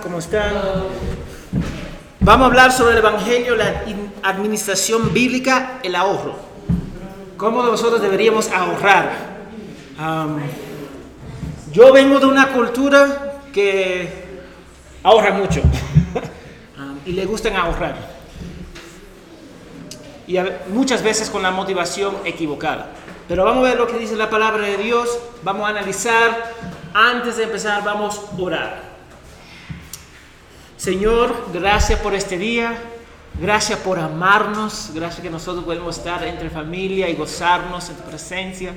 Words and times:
¿Cómo 0.00 0.20
están? 0.20 0.52
Vamos 2.20 2.44
a 2.44 2.46
hablar 2.46 2.70
sobre 2.70 2.92
el 2.92 2.98
Evangelio, 2.98 3.56
la 3.56 3.82
administración 4.22 5.12
bíblica, 5.12 5.80
el 5.82 5.96
ahorro. 5.96 6.36
¿Cómo 7.36 7.62
nosotros 7.64 8.00
deberíamos 8.00 8.48
ahorrar? 8.50 9.30
yo 11.72 11.92
vengo 11.92 12.20
de 12.20 12.26
una 12.26 12.52
cultura 12.52 13.40
que 13.52 14.40
ahorra 15.02 15.32
mucho 15.32 15.62
y 17.04 17.12
le 17.12 17.26
gustan 17.26 17.56
ahorrar. 17.56 17.96
Y 20.28 20.38
muchas 20.68 21.02
veces 21.02 21.28
con 21.28 21.42
la 21.42 21.50
motivación 21.50 22.18
equivocada. 22.24 22.90
Pero 23.26 23.44
vamos 23.44 23.64
a 23.66 23.70
ver 23.70 23.78
lo 23.78 23.88
que 23.88 23.98
dice 23.98 24.14
la 24.14 24.30
palabra 24.30 24.64
de 24.64 24.76
Dios, 24.76 25.18
vamos 25.42 25.66
a 25.66 25.70
analizar. 25.70 26.54
Antes 26.94 27.36
de 27.36 27.44
empezar, 27.44 27.82
vamos 27.82 28.20
a 28.32 28.40
orar. 28.42 28.89
Señor, 30.80 31.48
gracias 31.52 32.00
por 32.00 32.14
este 32.14 32.38
día, 32.38 32.74
gracias 33.38 33.78
por 33.80 33.98
amarnos, 33.98 34.92
gracias 34.94 35.20
que 35.20 35.28
nosotros 35.28 35.62
podemos 35.62 35.98
estar 35.98 36.26
entre 36.26 36.48
familia 36.48 37.06
y 37.10 37.16
gozarnos 37.16 37.90
en 37.90 37.96
tu 37.96 38.04
presencia. 38.04 38.74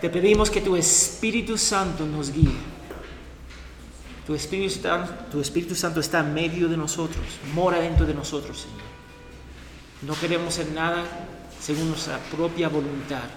Te 0.00 0.08
pedimos 0.08 0.48
que 0.48 0.62
tu 0.62 0.74
Espíritu 0.74 1.58
Santo 1.58 2.06
nos 2.06 2.32
guíe. 2.32 2.56
Tu 4.26 4.34
Espíritu, 4.34 4.88
tu 5.30 5.42
Espíritu 5.42 5.74
Santo 5.74 6.00
está 6.00 6.20
en 6.20 6.32
medio 6.32 6.66
de 6.66 6.78
nosotros, 6.78 7.26
mora 7.54 7.78
dentro 7.78 8.06
de 8.06 8.14
nosotros, 8.14 8.60
Señor. 8.60 8.80
No 10.00 10.18
queremos 10.18 10.54
hacer 10.54 10.72
nada 10.72 11.04
según 11.60 11.90
nuestra 11.90 12.16
propia 12.34 12.70
voluntad, 12.70 13.28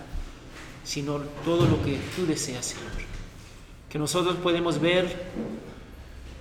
sino 0.86 1.18
todo 1.44 1.66
lo 1.66 1.84
que 1.84 2.00
tú 2.16 2.26
deseas, 2.26 2.68
Señor. 2.68 2.94
Que 3.90 4.00
nosotros 4.00 4.38
podemos 4.38 4.80
ver 4.80 5.26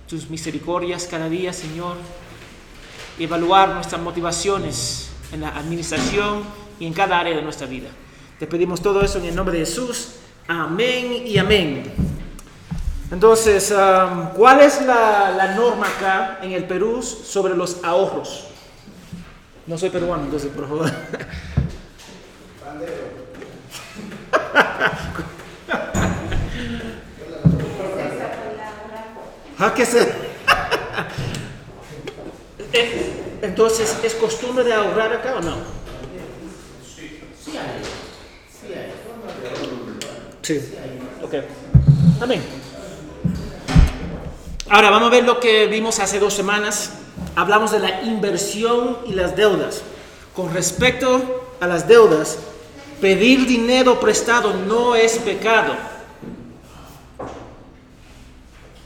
tus 0.07 0.29
misericordias 0.29 1.07
cada 1.09 1.29
día, 1.29 1.53
Señor, 1.53 1.97
evaluar 3.19 3.69
nuestras 3.69 4.01
motivaciones 4.01 5.09
en 5.31 5.41
la 5.41 5.49
administración 5.49 6.43
y 6.79 6.85
en 6.85 6.93
cada 6.93 7.19
área 7.19 7.35
de 7.35 7.41
nuestra 7.41 7.67
vida. 7.67 7.89
Te 8.39 8.47
pedimos 8.47 8.81
todo 8.81 9.01
eso 9.01 9.17
en 9.17 9.25
el 9.25 9.35
nombre 9.35 9.57
de 9.57 9.65
Jesús. 9.65 10.15
Amén 10.47 11.23
y 11.25 11.37
amén. 11.37 11.93
Entonces, 13.11 13.71
um, 13.71 14.29
¿cuál 14.35 14.61
es 14.61 14.85
la, 14.85 15.31
la, 15.31 15.55
norma 15.55 15.87
acá 15.87 16.39
en 16.41 16.51
el 16.51 16.65
Perú 16.65 17.01
sobre 17.01 17.55
los 17.55 17.83
ahorros? 17.83 18.47
No 19.67 19.77
soy 19.77 19.89
peruano, 19.89 20.23
entonces, 20.23 20.51
por 20.51 20.67
favor. 20.67 20.91
¿Ah, 29.57 29.73
qué 29.73 29.87
Entonces, 33.41 33.97
¿es 34.03 34.13
costumbre 34.15 34.65
de 34.65 34.73
ahorrar 34.73 35.13
acá 35.13 35.35
o 35.37 35.41
no? 35.41 35.55
Sí, 36.83 37.21
sí 37.41 37.51
hay. 37.57 37.81
Sí 38.51 38.73
hay. 38.73 38.91
Sí, 40.41 40.61
ok. 41.23 41.35
Amén. 42.21 42.43
Ahora 44.69 44.89
vamos 44.89 45.07
a 45.07 45.11
ver 45.11 45.23
lo 45.23 45.39
que 45.39 45.67
vimos 45.67 45.99
hace 45.99 46.19
dos 46.19 46.33
semanas. 46.33 46.91
Hablamos 47.37 47.71
de 47.71 47.79
la 47.79 48.01
inversión 48.01 48.97
y 49.05 49.13
las 49.13 49.37
deudas. 49.37 49.83
Con 50.35 50.53
respecto 50.53 51.53
a 51.61 51.67
las 51.67 51.87
deudas, 51.87 52.39
pedir 52.99 53.45
dinero 53.47 54.01
prestado 54.01 54.53
no 54.53 54.95
es 54.95 55.17
pecado 55.19 55.94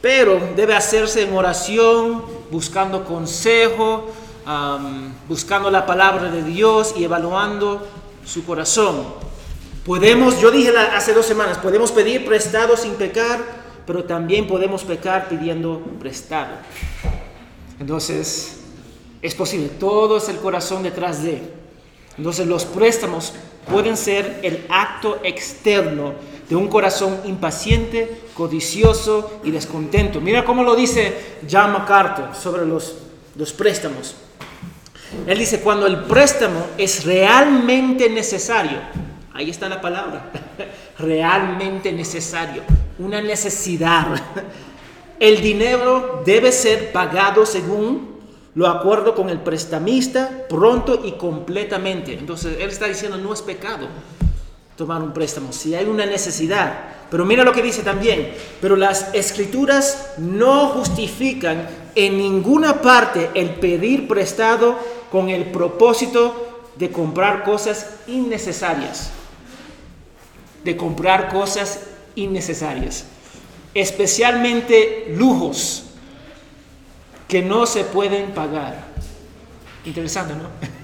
pero 0.00 0.40
debe 0.56 0.74
hacerse 0.74 1.22
en 1.22 1.34
oración, 1.34 2.24
buscando 2.50 3.04
consejo, 3.04 4.06
buscando 5.28 5.70
la 5.70 5.86
palabra 5.86 6.30
de 6.30 6.42
Dios 6.42 6.94
y 6.96 7.04
evaluando 7.04 7.86
su 8.24 8.44
corazón. 8.44 9.04
Podemos, 9.84 10.40
yo 10.40 10.50
dije 10.50 10.72
hace 10.76 11.12
dos 11.12 11.26
semanas, 11.26 11.58
podemos 11.58 11.92
pedir 11.92 12.24
prestado 12.24 12.76
sin 12.76 12.94
pecar, 12.94 13.40
pero 13.86 14.04
también 14.04 14.46
podemos 14.46 14.84
pecar 14.84 15.28
pidiendo 15.28 15.80
prestado. 15.98 16.52
Entonces, 17.78 18.60
es 19.22 19.34
posible, 19.34 19.68
todo 19.68 20.18
es 20.18 20.28
el 20.28 20.36
corazón 20.36 20.82
detrás 20.82 21.22
de. 21.22 21.42
Entonces, 22.16 22.46
los 22.46 22.64
préstamos 22.64 23.32
pueden 23.70 23.96
ser 23.96 24.40
el 24.42 24.66
acto 24.68 25.20
externo 25.22 26.14
de 26.50 26.56
un 26.56 26.66
corazón 26.66 27.20
impaciente, 27.26 28.22
codicioso 28.34 29.40
y 29.44 29.52
descontento. 29.52 30.20
Mira 30.20 30.44
cómo 30.44 30.64
lo 30.64 30.74
dice 30.74 31.38
John 31.48 31.72
MacArthur 31.72 32.34
sobre 32.34 32.66
los, 32.66 32.96
los 33.36 33.52
préstamos. 33.52 34.16
Él 35.28 35.38
dice, 35.38 35.60
cuando 35.60 35.86
el 35.86 36.04
préstamo 36.04 36.66
es 36.76 37.04
realmente 37.04 38.10
necesario, 38.10 38.78
ahí 39.32 39.48
está 39.48 39.68
la 39.68 39.80
palabra, 39.80 40.32
realmente 40.98 41.92
necesario, 41.92 42.62
una 42.98 43.22
necesidad. 43.22 44.08
El 45.20 45.42
dinero 45.42 46.22
debe 46.24 46.50
ser 46.50 46.92
pagado 46.92 47.44
según 47.44 48.18
lo 48.54 48.66
acuerdo 48.66 49.14
con 49.14 49.28
el 49.28 49.38
prestamista 49.38 50.46
pronto 50.48 51.02
y 51.04 51.12
completamente. 51.12 52.14
Entonces, 52.14 52.56
él 52.58 52.70
está 52.70 52.86
diciendo, 52.86 53.18
no 53.18 53.34
es 53.34 53.42
pecado 53.42 53.86
tomar 54.80 55.02
un 55.02 55.12
préstamo, 55.12 55.52
si 55.52 55.74
hay 55.74 55.84
una 55.84 56.06
necesidad. 56.06 56.72
Pero 57.10 57.26
mira 57.26 57.44
lo 57.44 57.52
que 57.52 57.62
dice 57.62 57.82
también, 57.82 58.32
pero 58.62 58.76
las 58.76 59.12
escrituras 59.12 60.14
no 60.16 60.68
justifican 60.68 61.68
en 61.94 62.16
ninguna 62.16 62.80
parte 62.80 63.30
el 63.34 63.50
pedir 63.56 64.08
prestado 64.08 64.78
con 65.12 65.28
el 65.28 65.44
propósito 65.50 66.62
de 66.76 66.90
comprar 66.90 67.44
cosas 67.44 67.90
innecesarias. 68.06 69.10
De 70.64 70.78
comprar 70.78 71.28
cosas 71.28 71.80
innecesarias. 72.14 73.04
Especialmente 73.74 75.12
lujos 75.14 75.84
que 77.28 77.42
no 77.42 77.66
se 77.66 77.84
pueden 77.84 78.30
pagar. 78.30 78.86
Interesante, 79.84 80.34
¿no? 80.34 80.48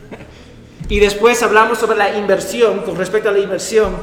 Y 0.89 1.01
después 1.01 1.43
hablamos 1.43 1.79
sobre 1.79 1.99
la 1.99 2.17
inversión. 2.17 2.81
Con 2.81 2.97
respecto 2.97 3.29
a 3.29 3.33
la 3.33 3.41
inversión, 3.41 3.97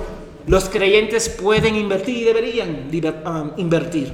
los 0.48 0.66
creyentes 0.66 1.30
pueden 1.30 1.76
invertir 1.76 2.18
y 2.18 2.24
deberían 2.26 2.90
um, 3.26 3.52
invertir, 3.58 4.12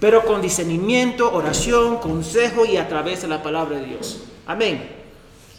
pero 0.00 0.24
con 0.24 0.42
discernimiento, 0.42 1.32
oración, 1.32 1.98
consejo 1.98 2.64
y 2.66 2.76
a 2.76 2.88
través 2.88 3.22
de 3.22 3.28
la 3.28 3.42
palabra 3.42 3.78
de 3.78 3.86
Dios. 3.86 4.24
Amén. 4.46 4.82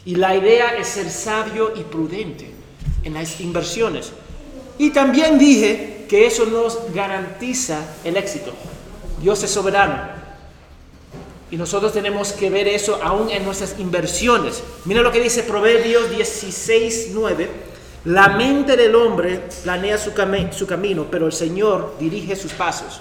Y 0.03 0.15
la 0.15 0.35
idea 0.35 0.75
es 0.77 0.89
ser 0.89 1.09
sabio 1.09 1.73
y 1.75 1.81
prudente 1.81 2.51
en 3.03 3.13
las 3.13 3.39
inversiones. 3.39 4.11
Y 4.77 4.89
también 4.89 5.39
dije 5.39 6.05
que 6.09 6.27
eso 6.27 6.45
nos 6.45 6.93
garantiza 6.93 7.79
el 8.03 8.17
éxito. 8.17 8.53
Dios 9.21 9.41
es 9.43 9.49
soberano. 9.49 10.14
Y 11.55 11.57
nosotros 11.57 11.93
tenemos 11.93 12.33
que 12.33 12.49
ver 12.49 12.67
eso 12.67 12.99
aún 13.01 13.29
en 13.29 13.45
nuestras 13.45 13.79
inversiones. 13.79 14.61
Mira 14.83 15.01
lo 15.01 15.09
que 15.09 15.21
dice 15.21 15.41
Proverbios 15.41 16.09
16, 16.09 17.11
9. 17.13 17.49
La 18.03 18.27
mente 18.27 18.75
del 18.75 18.93
hombre 18.93 19.39
planea 19.63 19.97
su, 19.97 20.11
su 20.51 20.67
camino, 20.67 21.05
pero 21.09 21.27
el 21.27 21.31
Señor 21.31 21.95
dirige 21.97 22.35
sus 22.35 22.51
pasos. 22.51 22.99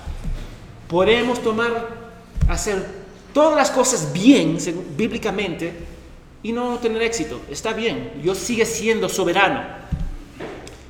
Podemos 0.87 1.43
tomar, 1.43 1.89
hacer 2.49 2.77
todas 3.33 3.57
las 3.57 3.73
cosas 3.73 4.13
bien, 4.13 4.57
bíblicamente, 4.97 5.73
y 6.45 6.53
no 6.53 6.79
tener 6.79 7.03
éxito. 7.03 7.41
Está 7.51 7.73
bien, 7.73 8.21
Dios 8.23 8.39
sigue 8.39 8.67
siendo 8.67 9.09
soberano. 9.09 9.65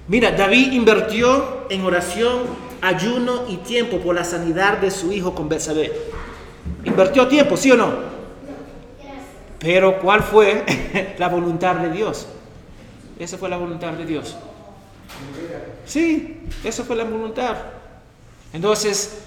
Mira, 0.06 0.32
David 0.32 0.72
invirtió 0.72 1.66
en 1.70 1.82
oración, 1.82 2.42
ayuno 2.82 3.46
y 3.48 3.56
tiempo 3.56 4.00
por 4.00 4.14
la 4.14 4.24
sanidad 4.24 4.76
de 4.76 4.90
su 4.90 5.12
hijo 5.12 5.34
con 5.34 5.48
Betsabé. 5.48 5.90
Invirtió 6.84 7.26
tiempo, 7.26 7.56
¿sí 7.56 7.70
o 7.72 7.76
no? 7.76 7.92
Pero 9.58 9.98
¿cuál 10.00 10.22
fue 10.22 11.14
la 11.18 11.28
voluntad 11.28 11.76
de 11.76 11.90
Dios? 11.90 12.26
Esa 13.18 13.38
fue 13.38 13.48
la 13.48 13.56
voluntad 13.56 13.92
de 13.92 14.04
Dios. 14.04 14.36
Sí, 15.86 16.42
esa 16.62 16.84
fue 16.84 16.96
la 16.96 17.04
voluntad. 17.04 17.56
Entonces, 18.52 19.22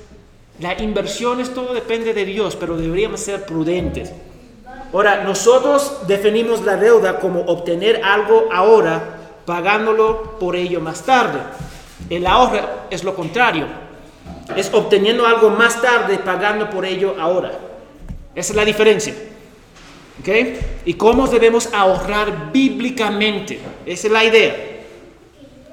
la 0.60 0.80
inversión 0.82 1.40
es 1.40 1.54
todo 1.54 1.74
depende 1.74 2.14
de 2.14 2.26
Dios, 2.26 2.56
pero 2.56 2.78
deberíamos 2.78 3.20
ser 3.20 3.46
prudentes. 3.46 4.12
Ahora, 4.94 5.24
nosotros 5.24 6.02
definimos 6.08 6.64
la 6.64 6.76
deuda 6.78 7.20
como 7.20 7.42
obtener 7.42 8.04
algo 8.04 8.48
ahora, 8.52 9.18
pagándolo 9.46 10.38
por 10.40 10.56
ello 10.56 10.82
más 10.82 11.04
tarde. 11.04 11.40
El 12.10 12.28
ahorro 12.28 12.60
es 12.90 13.04
lo 13.04 13.16
contrario 13.16 13.87
es 14.56 14.74
obteniendo 14.74 15.26
algo 15.26 15.50
más 15.50 15.82
tarde, 15.82 16.18
pagando 16.20 16.70
por 16.70 16.86
ello 16.86 17.16
ahora. 17.20 17.52
Esa 18.36 18.54
es 18.54 18.56
la 18.56 18.66
diferencia. 18.66 19.14
¿Ok? 20.20 20.30
¿Y 20.86 20.94
cómo 20.94 21.28
debemos 21.28 21.74
ahorrar 21.74 22.52
bíblicamente? 22.52 23.60
Esa 23.86 24.08
es 24.08 24.14
la 24.14 24.24
idea. 24.24 24.56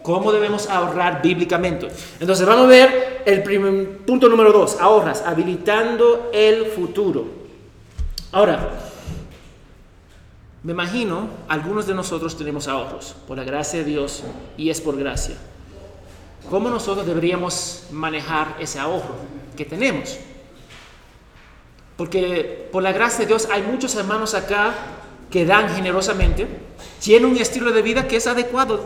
¿Cómo 0.02 0.32
debemos 0.32 0.68
ahorrar 0.68 1.22
bíblicamente? 1.22 1.88
Entonces 2.20 2.46
vamos 2.46 2.66
a 2.66 2.68
ver 2.68 3.22
el 3.24 3.42
punto 4.04 4.28
número 4.28 4.52
dos, 4.52 4.76
ahorras, 4.78 5.22
habilitando 5.26 6.30
el 6.32 6.66
futuro. 6.66 7.26
Ahora, 8.30 8.68
me 10.62 10.72
imagino, 10.72 11.28
algunos 11.48 11.86
de 11.86 11.94
nosotros 11.94 12.36
tenemos 12.36 12.68
ahorros, 12.68 13.14
por 13.26 13.36
la 13.36 13.44
gracia 13.44 13.78
de 13.78 13.84
Dios, 13.86 14.22
y 14.56 14.70
es 14.70 14.80
por 14.80 14.96
gracia. 14.98 15.36
¿Cómo 16.50 16.68
nosotros 16.68 17.06
deberíamos 17.06 17.84
manejar 17.90 18.56
ese 18.60 18.78
ahorro 18.78 19.16
que 19.56 19.64
tenemos? 19.64 20.18
Porque 21.96 22.68
por 22.72 22.82
la 22.82 22.92
gracia 22.92 23.20
de 23.20 23.26
Dios 23.26 23.48
hay 23.50 23.62
muchos 23.62 23.94
hermanos 23.94 24.34
acá 24.34 24.74
que 25.30 25.44
dan 25.46 25.74
generosamente, 25.74 26.46
tienen 27.00 27.30
un 27.30 27.36
estilo 27.36 27.72
de 27.72 27.82
vida 27.82 28.06
que 28.06 28.16
es 28.16 28.26
adecuado 28.26 28.80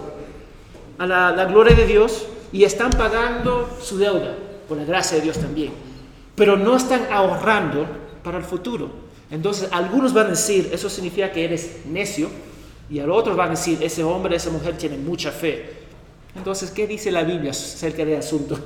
a 0.98 1.06
la, 1.06 1.44
gloria 1.46 1.74
de 1.74 1.86
Dios 1.86 2.26
y 2.52 2.64
están 2.64 2.90
pagando 2.90 3.78
su 3.82 3.98
deuda 3.98 4.34
por 4.68 4.76
la 4.76 4.84
gracia 4.84 5.16
de 5.16 5.24
Dios 5.24 5.38
también, 5.38 5.72
pero 6.34 6.56
no 6.56 6.76
están 6.76 7.06
ahorrando 7.10 7.86
para 8.22 8.38
el 8.38 8.44
futuro. 8.44 8.90
Entonces 9.30 9.68
algunos 9.72 10.12
van 10.12 10.26
a 10.26 10.30
decir, 10.30 10.70
eso 10.72 10.88
significa 10.88 11.30
que 11.32 11.44
eres 11.44 11.86
necio, 11.86 12.30
y 12.90 13.00
al 13.00 13.10
otros 13.10 13.36
van 13.36 13.48
a 13.48 13.50
decir, 13.50 13.78
ese 13.82 14.02
hombre, 14.02 14.36
esa 14.36 14.50
mujer 14.50 14.76
tiene 14.78 14.96
mucha 14.96 15.30
fe. 15.30 15.77
Entonces, 16.38 16.70
¿qué 16.70 16.86
dice 16.86 17.10
la 17.10 17.24
Biblia 17.24 17.50
acerca 17.50 18.04
del 18.04 18.20
asunto? 18.20 18.56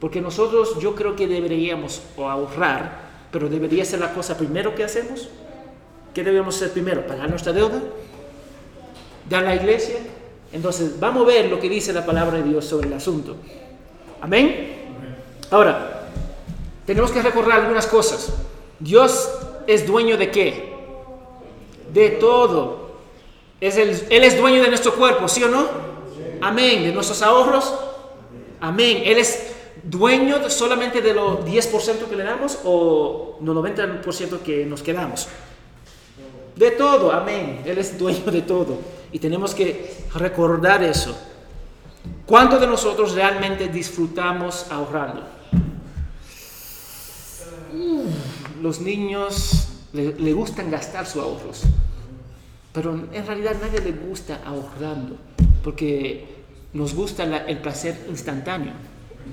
Porque 0.00 0.20
nosotros 0.20 0.78
yo 0.78 0.94
creo 0.94 1.16
que 1.16 1.26
deberíamos 1.26 2.02
ahorrar, 2.18 3.10
pero 3.32 3.48
debería 3.48 3.84
ser 3.84 4.00
la 4.00 4.12
cosa 4.12 4.36
primero 4.36 4.74
que 4.74 4.84
hacemos. 4.84 5.28
¿Qué 6.14 6.22
debemos 6.22 6.56
hacer 6.56 6.72
primero? 6.72 7.06
¿Pagar 7.06 7.30
nuestra 7.30 7.52
deuda? 7.52 7.80
¿Dar 9.28 9.42
la 9.42 9.54
iglesia? 9.54 9.96
Entonces, 10.52 11.00
vamos 11.00 11.22
a 11.22 11.26
ver 11.26 11.46
lo 11.46 11.58
que 11.58 11.68
dice 11.68 11.92
la 11.92 12.04
palabra 12.04 12.38
de 12.38 12.44
Dios 12.44 12.64
sobre 12.66 12.88
el 12.88 12.94
asunto. 12.94 13.36
Amén. 14.20 14.76
Ahora, 15.50 16.08
tenemos 16.84 17.10
que 17.10 17.22
recordar 17.22 17.60
algunas 17.60 17.86
cosas. 17.86 18.34
Dios 18.78 19.30
es 19.66 19.86
dueño 19.86 20.18
de 20.18 20.30
qué? 20.30 20.74
De 21.92 22.10
todo. 22.10 22.90
Es 23.60 23.76
Él 23.76 24.24
es 24.24 24.38
dueño 24.38 24.62
de 24.62 24.68
nuestro 24.68 24.94
cuerpo, 24.94 25.26
¿sí 25.26 25.42
o 25.42 25.48
no? 25.48 25.89
Amén. 26.40 26.82
De 26.82 26.92
nuestros 26.92 27.22
ahorros. 27.22 27.74
Amén. 28.60 29.02
Él 29.04 29.18
es 29.18 29.52
dueño 29.82 30.48
solamente 30.50 31.00
de 31.00 31.14
los 31.14 31.40
10% 31.40 32.06
que 32.08 32.16
le 32.16 32.24
damos 32.24 32.58
o 32.64 33.38
los 33.40 33.56
90% 33.56 34.40
que 34.40 34.66
nos 34.66 34.82
quedamos. 34.82 35.28
De 36.56 36.72
todo, 36.72 37.12
amén. 37.12 37.62
Él 37.64 37.78
es 37.78 37.98
dueño 37.98 38.30
de 38.30 38.42
todo. 38.42 38.78
Y 39.12 39.18
tenemos 39.18 39.54
que 39.54 40.04
recordar 40.14 40.82
eso. 40.82 41.16
¿Cuántos 42.26 42.60
de 42.60 42.66
nosotros 42.66 43.14
realmente 43.14 43.68
disfrutamos 43.68 44.66
ahorrando? 44.70 45.40
los 48.60 48.80
niños 48.80 49.68
le, 49.92 50.32
gustan 50.32 50.70
gastar 50.70 51.06
sus 51.06 51.22
ahorros, 51.22 51.62
pero 52.72 52.92
en 53.12 53.26
realidad 53.26 53.56
nadie 53.60 53.80
le 53.80 53.92
gusta 53.92 54.40
ahorrando, 54.44 55.16
porque 55.62 56.26
nos 56.72 56.94
gusta 56.94 57.24
el 57.24 57.58
placer 57.58 58.06
instantáneo. 58.08 58.72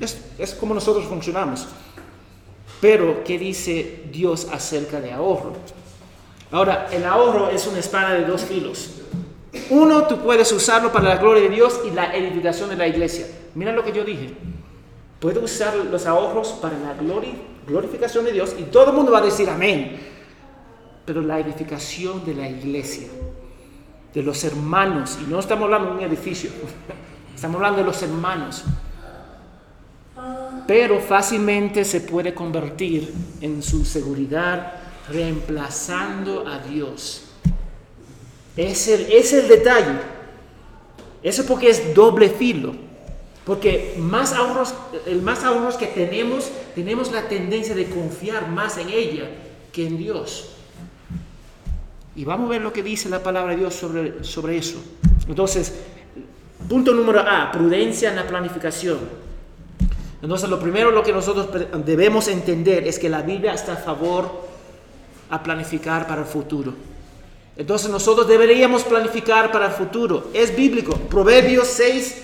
Es, 0.02 0.18
es 0.38 0.54
como 0.54 0.74
nosotros 0.74 1.06
funcionamos. 1.06 1.68
Pero, 2.82 3.24
¿qué 3.24 3.40
dice 3.40 4.04
Dios 4.12 4.48
acerca 4.52 5.02
de 5.02 5.12
ahorro? 5.12 5.54
Ahora, 6.52 6.88
el 6.92 7.06
ahorro 7.06 7.50
es 7.50 7.66
una 7.68 7.80
espada 7.80 8.14
de 8.14 8.26
dos 8.26 8.44
filos. 8.44 8.92
Uno, 9.70 10.04
tú 10.08 10.20
puedes 10.20 10.52
usarlo 10.52 10.92
para 10.92 11.10
la 11.10 11.18
gloria 11.18 11.44
de 11.44 11.50
Dios 11.50 11.82
y 11.86 11.92
la 11.92 12.16
edificación 12.16 12.70
de 12.70 12.76
la 12.76 12.88
iglesia. 12.88 13.28
Mira 13.56 13.72
lo 13.72 13.84
que 13.84 13.92
yo 13.92 14.04
dije. 14.04 14.34
Puedes 15.20 15.44
usar 15.44 15.76
los 15.76 16.06
ahorros 16.06 16.50
para 16.62 16.78
la 16.78 16.94
gloria, 16.94 17.34
glorificación 17.68 18.26
de 18.26 18.34
Dios 18.34 18.56
y 18.58 18.64
todo 18.64 18.92
el 18.92 18.96
mundo 18.96 19.12
va 19.12 19.20
a 19.20 19.24
decir 19.24 19.50
amén. 19.50 20.00
Pero 21.06 21.22
la 21.22 21.40
edificación 21.40 22.24
de 22.24 22.36
la 22.36 22.48
iglesia, 22.48 23.08
de 24.14 24.24
los 24.24 24.44
hermanos, 24.44 25.18
y 25.22 25.30
no 25.30 25.40
estamos 25.40 25.66
hablando 25.66 25.90
de 25.90 25.96
un 25.98 26.04
edificio, 26.04 26.50
estamos 27.36 27.56
hablando 27.56 27.80
de 27.80 27.86
los 27.86 28.02
hermanos, 28.02 28.64
pero 30.68 31.00
fácilmente 31.00 31.86
se 31.86 32.02
puede 32.02 32.34
convertir 32.34 33.14
en 33.42 33.64
su 33.64 33.86
seguridad 33.86 34.74
reemplazando 35.10 36.48
a 36.48 36.60
Dios. 36.60 37.24
Es 38.58 38.88
el, 38.88 39.12
es 39.12 39.32
el 39.34 39.48
detalle. 39.48 40.00
Eso 41.24 41.46
porque 41.46 41.70
es 41.70 41.94
doble 41.94 42.30
filo. 42.30 42.76
Porque 43.46 43.96
más 43.98 44.34
ahorros, 44.34 44.74
el 45.06 45.22
más 45.22 45.44
ahorros 45.46 45.76
que 45.76 45.88
tenemos, 45.88 46.52
tenemos 46.76 47.12
la 47.14 47.30
tendencia 47.30 47.74
de 47.74 47.86
confiar 47.86 48.50
más 48.50 48.78
en 48.78 48.90
ella 48.90 49.30
que 49.72 49.88
en 49.88 49.98
Dios. 49.98 50.57
Y 52.18 52.26
vamos 52.26 52.48
a 52.48 52.50
ver 52.50 52.62
lo 52.62 52.74
que 52.74 52.82
dice 52.82 53.08
la 53.08 53.22
palabra 53.22 53.52
de 53.52 53.60
Dios 53.60 53.76
sobre, 53.76 54.24
sobre 54.24 54.58
eso. 54.58 54.78
Entonces, 55.30 55.72
punto 56.68 56.92
número 56.94 57.22
A, 57.22 57.52
prudencia 57.52 58.10
en 58.10 58.16
la 58.16 58.28
planificación. 58.28 58.98
Entonces, 60.22 60.50
lo 60.50 60.60
primero 60.60 60.90
lo 60.90 61.04
que 61.04 61.14
nosotros 61.14 61.48
debemos 61.86 62.28
entender 62.28 62.88
es 62.88 62.98
que 62.98 63.08
la 63.08 63.22
Biblia 63.22 63.54
está 63.54 63.74
a 63.74 63.78
favor 63.78 64.48
a 65.30 65.44
planificar 65.44 66.08
para 66.08 66.22
el 66.22 66.28
futuro. 66.28 66.74
Entonces 67.56 67.90
nosotros 67.90 68.28
deberíamos 68.28 68.84
planificar 68.84 69.52
para 69.52 69.68
el 69.68 69.72
futuro. 69.72 70.30
Es 70.34 70.56
bíblico. 70.56 70.96
Proverbios 70.96 71.68
6, 71.68 72.16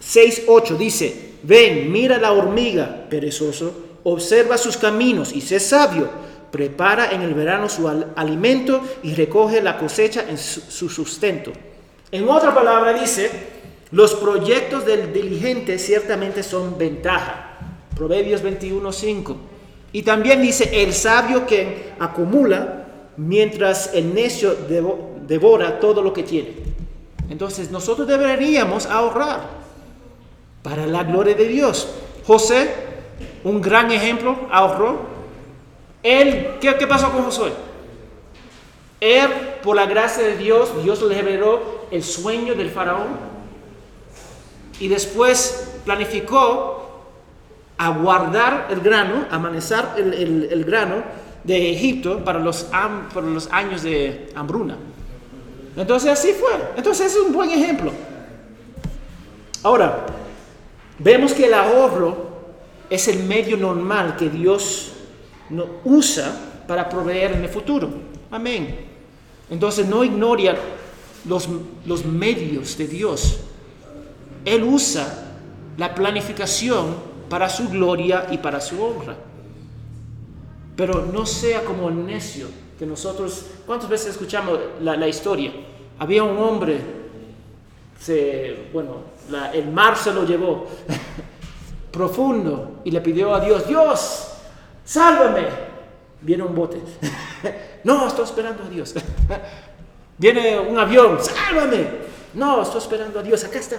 6, 0.00 0.42
8 0.46 0.76
dice, 0.76 1.32
ven, 1.42 1.90
mira 1.90 2.18
la 2.18 2.32
hormiga, 2.32 3.06
perezoso, 3.08 3.74
observa 4.04 4.56
sus 4.58 4.76
caminos 4.76 5.32
y 5.32 5.40
sé 5.40 5.58
sabio. 5.58 6.08
Prepara 6.52 7.10
en 7.10 7.22
el 7.22 7.34
verano 7.34 7.68
su 7.68 7.88
alimento 8.14 8.82
y 9.02 9.14
recoge 9.14 9.60
la 9.60 9.78
cosecha 9.78 10.24
en 10.28 10.38
su 10.38 10.88
sustento. 10.88 11.50
En 12.12 12.28
otra 12.28 12.54
palabra 12.54 12.92
dice, 12.92 13.30
los 13.90 14.14
proyectos 14.14 14.84
del 14.84 15.12
diligente 15.12 15.78
ciertamente 15.78 16.42
son 16.42 16.78
ventaja. 16.78 17.58
Proverbios 17.96 18.42
21, 18.42 18.92
5. 18.92 19.36
Y 19.92 20.02
también 20.02 20.42
dice, 20.42 20.82
el 20.82 20.92
sabio 20.92 21.46
que 21.46 21.92
acumula 21.98 22.86
mientras 23.16 23.94
el 23.94 24.14
necio 24.14 24.54
devora 25.26 25.80
todo 25.80 26.02
lo 26.02 26.12
que 26.12 26.22
tiene. 26.22 26.54
Entonces 27.30 27.70
nosotros 27.70 28.06
deberíamos 28.06 28.86
ahorrar 28.86 29.40
para 30.62 30.86
la 30.86 31.02
gloria 31.04 31.34
de 31.34 31.48
Dios. 31.48 31.88
José, 32.26 32.70
un 33.44 33.60
gran 33.60 33.90
ejemplo, 33.90 34.36
ahorró. 34.50 35.11
Él, 36.02 36.58
¿qué, 36.60 36.86
pasó 36.86 37.12
con 37.12 37.22
José? 37.24 37.52
Él, 39.00 39.28
por 39.62 39.76
la 39.76 39.86
gracia 39.86 40.22
de 40.22 40.36
Dios, 40.36 40.70
Dios 40.82 41.02
le 41.02 41.20
reveló 41.20 41.86
el 41.90 42.02
sueño 42.02 42.54
del 42.54 42.70
faraón 42.70 43.32
y 44.80 44.88
después 44.88 45.80
planificó 45.84 47.02
a 47.78 47.90
guardar 47.90 48.68
el 48.70 48.80
grano, 48.80 49.26
amanecer 49.30 49.84
el, 49.96 50.64
grano 50.64 51.02
de 51.44 51.72
Egipto 51.72 52.24
para 52.24 52.38
los, 52.38 52.68
los 53.14 53.52
años 53.52 53.82
de 53.82 54.30
hambruna. 54.34 54.76
Entonces 55.76 56.10
así 56.10 56.32
fue. 56.32 56.52
Entonces 56.76 57.12
es 57.12 57.18
un 57.18 57.32
buen 57.32 57.50
ejemplo. 57.50 57.92
Ahora, 59.62 60.06
vemos 60.98 61.32
que 61.32 61.46
el 61.46 61.54
ahorro 61.54 62.30
es 62.90 63.08
el 63.08 63.24
medio 63.24 63.56
normal 63.56 64.16
que 64.16 64.28
Dios 64.28 64.92
no 65.52 65.66
usa 65.84 66.32
para 66.66 66.88
proveer 66.88 67.32
en 67.32 67.42
el 67.42 67.48
futuro. 67.48 67.88
Amén. 68.30 68.86
Entonces 69.50 69.86
no 69.86 70.02
ignore 70.02 70.54
los, 71.26 71.48
los 71.84 72.04
medios 72.04 72.76
de 72.78 72.88
Dios. 72.88 73.40
Él 74.44 74.64
usa 74.64 75.06
la 75.76 75.94
planificación 75.94 76.96
para 77.28 77.48
su 77.48 77.68
gloria 77.68 78.26
y 78.30 78.38
para 78.38 78.60
su 78.60 78.82
honra. 78.82 79.16
Pero 80.74 81.06
no 81.12 81.26
sea 81.26 81.64
como 81.64 81.88
el 81.88 82.06
necio 82.06 82.48
que 82.78 82.86
nosotros, 82.86 83.46
¿cuántas 83.66 83.90
veces 83.90 84.08
escuchamos 84.08 84.58
la, 84.80 85.06
historia? 85.06 85.52
Había 85.98 86.24
un 86.24 86.38
hombre, 86.38 86.80
se, 88.00 88.68
bueno, 88.72 88.96
el 89.52 89.70
mar 89.70 89.96
se 89.96 90.12
lo 90.12 90.24
llevó 90.24 90.66
profundo 91.92 92.80
y 92.84 92.90
le 92.90 93.00
pidió 93.02 93.34
a 93.34 93.40
Dios, 93.40 93.68
Dios, 93.68 94.31
sálvame. 94.84 95.46
Viene 96.20 96.42
un 96.42 96.54
bote. 96.54 96.78
no, 97.84 98.06
estoy 98.06 98.24
esperando 98.24 98.64
a 98.64 98.68
Dios. 98.68 98.94
Viene 100.18 100.58
un 100.58 100.78
avión, 100.78 101.18
sálvame. 101.22 101.86
No, 102.34 102.62
estoy 102.62 102.80
esperando 102.80 103.20
a 103.20 103.22
Dios, 103.22 103.44
acá 103.44 103.58
está. 103.58 103.78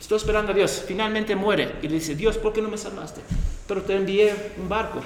Estoy 0.00 0.18
esperando 0.18 0.52
a 0.52 0.54
Dios. 0.54 0.84
Finalmente 0.86 1.34
muere 1.36 1.76
y 1.82 1.88
le 1.88 1.94
dice, 1.94 2.14
Dios, 2.14 2.38
¿por 2.38 2.52
qué 2.52 2.62
no 2.62 2.68
me 2.68 2.78
salvaste? 2.78 3.20
Pero 3.66 3.82
te 3.82 3.96
envié 3.96 4.34
un 4.58 4.68
barco 4.68 5.00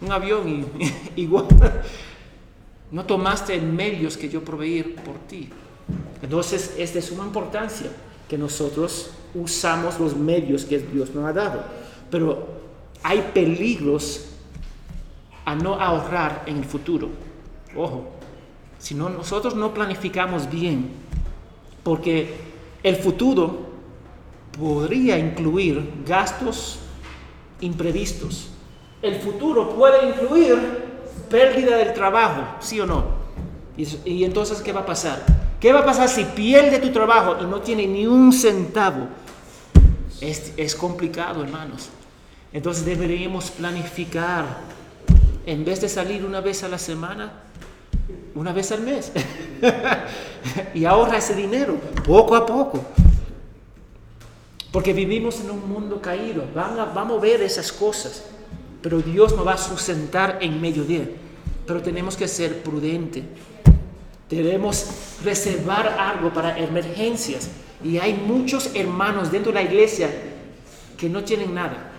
un 0.00 0.12
avión 0.12 0.48
y, 0.48 0.92
igual. 1.22 1.46
No 2.90 3.04
tomaste 3.04 3.60
medios 3.60 4.16
que 4.16 4.28
yo 4.28 4.44
proveí 4.44 4.82
por 4.82 5.16
ti. 5.26 5.50
Entonces 6.22 6.74
es 6.78 6.94
de 6.94 7.02
suma 7.02 7.24
importancia 7.24 7.90
que 8.28 8.38
nosotros 8.38 9.10
usamos 9.34 9.98
los 9.98 10.16
medios 10.16 10.64
que 10.64 10.78
Dios 10.78 11.14
nos 11.14 11.24
ha 11.24 11.32
dado. 11.32 11.64
Pero 12.10 12.65
hay 13.02 13.30
peligros 13.32 14.26
a 15.44 15.54
no 15.54 15.74
ahorrar 15.74 16.42
en 16.46 16.58
el 16.58 16.64
futuro. 16.64 17.08
Ojo, 17.76 18.10
si 18.78 18.94
no, 18.94 19.08
nosotros 19.08 19.54
no 19.54 19.72
planificamos 19.72 20.50
bien, 20.50 20.90
porque 21.82 22.34
el 22.82 22.96
futuro 22.96 23.66
podría 24.58 25.18
incluir 25.18 26.02
gastos 26.06 26.78
imprevistos. 27.60 28.48
El 29.02 29.16
futuro 29.16 29.70
puede 29.76 30.08
incluir 30.08 30.58
pérdida 31.30 31.76
del 31.76 31.92
trabajo, 31.92 32.42
¿sí 32.60 32.80
o 32.80 32.86
no? 32.86 33.04
Y, 33.76 34.24
entonces, 34.24 34.60
¿qué 34.62 34.72
va 34.72 34.80
a 34.80 34.86
pasar? 34.86 35.22
¿Qué 35.60 35.72
va 35.72 35.80
a 35.80 35.84
pasar 35.84 36.08
si 36.08 36.24
pierde 36.24 36.78
tu 36.78 36.90
trabajo 36.90 37.36
y 37.40 37.44
no 37.44 37.60
tiene 37.60 37.86
ni 37.86 38.06
un 38.06 38.32
centavo? 38.32 39.08
Es 40.20 40.74
complicado, 40.74 41.44
hermanos. 41.44 41.90
Entonces 42.52 42.84
deberíamos 42.84 43.50
planificar, 43.50 44.44
en 45.44 45.64
vez 45.64 45.80
de 45.80 45.88
salir 45.88 46.24
una 46.24 46.40
vez 46.40 46.62
a 46.62 46.68
la 46.68 46.78
semana, 46.78 47.32
una 48.34 48.52
vez 48.52 48.72
al 48.72 48.82
mes. 48.82 49.12
y 50.74 50.84
ahorra 50.84 51.18
ese 51.18 51.34
dinero, 51.34 51.78
poco 52.04 52.36
a 52.36 52.46
poco. 52.46 52.84
Porque 54.76 54.92
vivimos 54.92 55.40
en 55.40 55.50
un 55.50 55.68
mundo 55.68 56.02
caído. 56.02 56.44
Vamos 56.54 57.18
a, 57.18 57.20
ver 57.20 57.40
esas 57.42 57.72
cosas. 57.72 58.24
Pero 58.82 59.00
Dios 59.00 59.34
nos 59.34 59.46
va 59.46 59.54
a 59.54 59.58
sustentar 59.58 60.38
en 60.42 60.60
medio. 60.60 60.84
Pero 61.66 61.80
tenemos 61.80 62.16
que 62.16 62.28
ser 62.28 62.62
prudentes. 62.62 63.24
Debemos 64.28 64.86
reservar 65.24 65.88
algo 65.98 66.32
para 66.32 66.58
emergencias. 66.58 67.48
Y 67.82 67.96
hay 67.96 68.14
muchos 68.14 68.70
hermanos 68.74 69.32
dentro 69.32 69.50
de 69.50 69.62
la 69.62 69.68
iglesia 69.68 70.10
que 70.98 71.08
no 71.08 71.24
tienen 71.24 71.54
nada. 71.54 71.92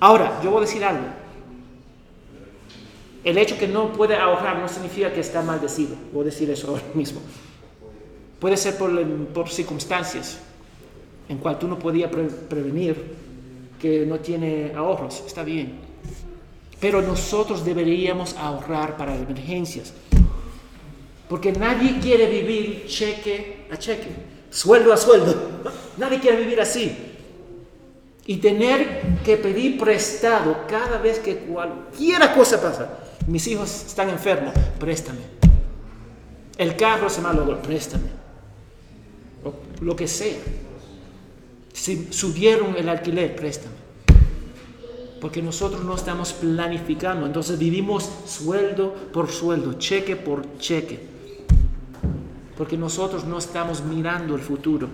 Ahora, 0.00 0.40
yo 0.42 0.50
voy 0.50 0.58
a 0.58 0.66
decir 0.66 0.84
algo. 0.84 1.04
El 3.24 3.36
hecho 3.36 3.58
que 3.58 3.66
no 3.66 3.92
puede 3.92 4.14
ahorrar 4.16 4.58
no 4.58 4.68
significa 4.68 5.12
que 5.12 5.20
está 5.20 5.42
maldecido. 5.42 5.96
Voy 6.12 6.22
a 6.22 6.24
decir 6.26 6.48
eso 6.50 6.68
ahora 6.68 6.84
mismo. 6.94 7.20
Puede 8.38 8.56
ser 8.56 8.76
por, 8.76 9.48
circunstancias 9.48 10.38
en 11.28 11.38
cual 11.38 11.58
tú 11.58 11.66
no 11.66 11.78
podías 11.78 12.10
prevenir 12.48 13.16
que 13.80 14.06
no 14.06 14.20
tiene 14.20 14.72
ahorros. 14.74 15.24
Está 15.26 15.42
bien. 15.42 15.80
Pero 16.80 17.02
nosotros 17.02 17.64
deberíamos 17.64 18.36
ahorrar 18.36 18.96
para 18.96 19.16
emergencias. 19.16 19.92
Porque 21.28 21.52
nadie 21.52 21.98
quiere 22.00 22.30
vivir 22.30 22.86
cheque 22.86 23.66
a 23.70 23.76
cheque, 23.76 24.08
sueldo 24.50 24.92
a 24.92 24.96
sueldo. 24.96 25.34
Nadie 25.98 26.20
quiere 26.20 26.38
vivir 26.38 26.58
así. 26.58 27.07
Y 28.28 28.36
tener 28.36 29.18
que 29.24 29.36
pedir 29.36 29.76
prestado 29.76 30.64
cada 30.68 30.98
vez 30.98 31.18
que 31.18 31.38
cualquiera 31.38 32.32
cosa 32.32 32.62
pasa. 32.62 33.00
Mis 33.26 33.44
hijos 33.48 33.86
están 33.86 34.08
enfermos, 34.10 34.54
préstame. 34.78 35.18
El 36.56 36.76
carro 36.76 37.10
se 37.10 37.20
malogró, 37.20 37.60
préstame. 37.60 38.10
lo 39.80 39.96
que 39.96 40.06
sea. 40.06 40.36
Si 41.72 42.08
subieron 42.12 42.76
el 42.76 42.88
alquiler, 42.88 43.34
préstame. 43.34 43.74
Porque 45.20 45.42
nosotros 45.42 45.84
no 45.84 45.96
estamos 45.96 46.32
planificando, 46.32 47.26
entonces 47.26 47.58
vivimos 47.58 48.08
sueldo 48.26 48.94
por 49.12 49.32
sueldo, 49.32 49.72
cheque 49.72 50.14
por 50.14 50.58
cheque 50.58 51.18
porque 52.58 52.76
nosotros 52.76 53.24
no 53.24 53.38
estamos 53.38 53.84
mirando 53.84 54.34
el 54.34 54.40
futuro. 54.40 54.88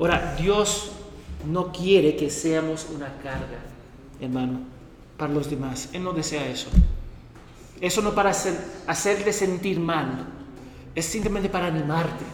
Ahora, 0.00 0.34
Dios 0.36 0.90
no 1.46 1.72
quiere 1.72 2.16
que 2.16 2.30
seamos 2.30 2.86
una 2.94 3.18
carga, 3.22 3.58
hermano, 4.20 4.60
para 5.16 5.32
los 5.32 5.50
demás. 5.50 5.90
Él 5.92 6.04
no 6.04 6.12
desea 6.12 6.46
eso. 6.46 6.68
Eso 7.80 8.02
no 8.02 8.14
para 8.14 8.30
hacer, 8.30 8.56
hacerte 8.86 9.32
sentir 9.32 9.78
mal, 9.78 10.26
es 10.94 11.04
simplemente 11.04 11.48
para 11.48 11.66
animarte, 11.66 12.24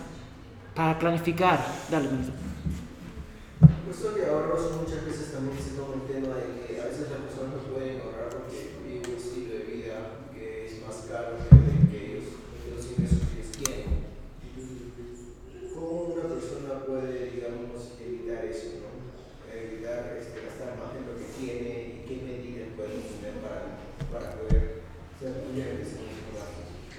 para 0.74 0.98
planificar. 0.98 1.64
Dale, 1.90 2.08
minuto. 2.08 2.32
Que 4.14 4.24
ahorros 4.24 4.80
muchas 4.80 5.04
veces 5.04 5.32
también 5.32 5.58
se 5.58 5.76
toma 5.76 5.94
el 5.94 6.02
tema 6.10 6.34
de 6.34 6.66
que 6.66 6.80
a 6.80 6.84
veces 6.84 7.10
las 7.10 7.20
personas 7.20 7.56
no 7.56 7.74
pueden 7.74 8.00
ahorrar 8.00 8.30
porque 8.30 8.70
viven 8.82 9.02
un 9.10 9.16
estilo 9.16 9.54
de 9.58 9.64
vida 9.64 9.94
que 10.32 10.66
es 10.66 10.80
más 10.86 11.04
caro 11.06 11.36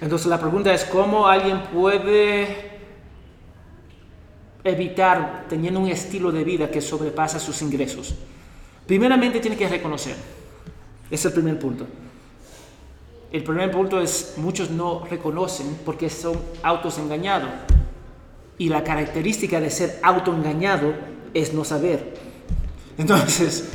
Entonces 0.02 0.26
la 0.26 0.40
pregunta 0.40 0.74
es, 0.74 0.84
¿cómo 0.84 1.28
alguien 1.28 1.62
puede 1.72 2.72
evitar 4.64 5.46
teniendo 5.48 5.78
un 5.78 5.88
estilo 5.88 6.32
de 6.32 6.42
vida 6.42 6.68
que 6.72 6.80
sobrepasa 6.80 7.38
sus 7.38 7.62
ingresos? 7.62 8.16
Primeramente 8.84 9.38
tiene 9.38 9.56
que 9.56 9.68
reconocer. 9.68 10.16
Es 11.08 11.24
el 11.24 11.32
primer 11.32 11.56
punto. 11.56 11.86
El 13.30 13.44
primer 13.44 13.70
punto 13.70 14.00
es, 14.00 14.34
muchos 14.38 14.70
no 14.70 15.06
reconocen 15.08 15.78
porque 15.84 16.10
son 16.10 16.36
autos 16.64 16.98
engañados. 16.98 17.50
Y 18.58 18.70
la 18.70 18.82
característica 18.82 19.60
de 19.60 19.70
ser 19.70 20.00
autoengañado 20.02 20.94
es 21.32 21.54
no 21.54 21.64
saber. 21.64 22.14
Entonces, 22.98 23.70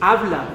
habla, 0.00 0.46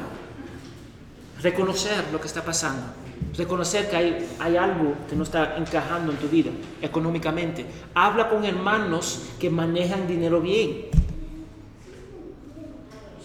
reconocer 1.40 2.04
lo 2.12 2.20
que 2.20 2.26
está 2.26 2.44
pasando 2.44 3.02
reconocer 3.38 3.90
que 3.90 3.96
hay, 3.96 4.30
hay, 4.40 4.58
algo 4.58 4.94
que 5.10 5.16
no 5.16 5.24
está 5.24 5.58
encajando 5.58 6.12
en 6.12 6.18
tu 6.18 6.28
vida 6.28 6.52
económicamente. 6.82 7.66
Habla 7.94 8.30
con 8.30 8.44
hermanos 8.46 9.30
que 9.40 9.50
manejan 9.50 10.08
dinero 10.08 10.42
bien. 10.42 10.86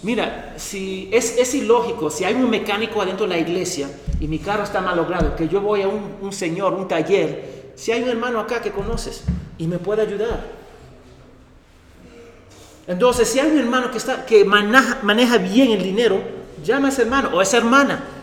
Mira, 0.03 0.55
si 0.57 1.09
es, 1.13 1.37
es 1.39 1.55
ilógico, 1.55 2.11
si 2.11 2.25
hay 2.25 2.35
un 2.35 2.49
mecánico 2.49 3.03
adentro 3.03 3.27
de 3.27 3.35
la 3.35 3.39
iglesia 3.39 3.89
y 4.21 4.29
mi 4.29 4.39
carro 4.39 4.63
está 4.63 4.81
mal 4.81 4.97
logrado, 4.97 5.35
que 5.35 5.49
yo 5.49 5.61
voy 5.61 5.83
a 5.83 5.89
un, 5.89 6.17
un 6.21 6.33
señor, 6.33 6.75
un 6.75 6.87
taller, 6.87 7.73
si 7.75 7.93
hay 7.93 8.03
un 8.03 8.09
hermano 8.09 8.39
acá 8.39 8.61
que 8.61 8.71
conoces 8.71 9.25
y 9.59 9.67
me 9.67 9.79
puede 9.79 10.03
ayudar. 10.03 10.45
Entonces, 12.87 13.29
si 13.29 13.41
hay 13.41 13.51
un 13.51 13.59
hermano 13.59 13.91
que, 13.91 13.99
está, 13.99 14.25
que 14.25 14.45
maneja, 14.45 14.99
maneja 15.03 15.39
bien 15.39 15.73
el 15.73 15.83
dinero, 15.83 16.21
llama 16.63 16.89
a 16.89 16.91
ese 16.91 17.03
hermano 17.03 17.31
o 17.33 17.41
a 17.41 17.43
esa 17.43 17.57
hermana 17.57 18.16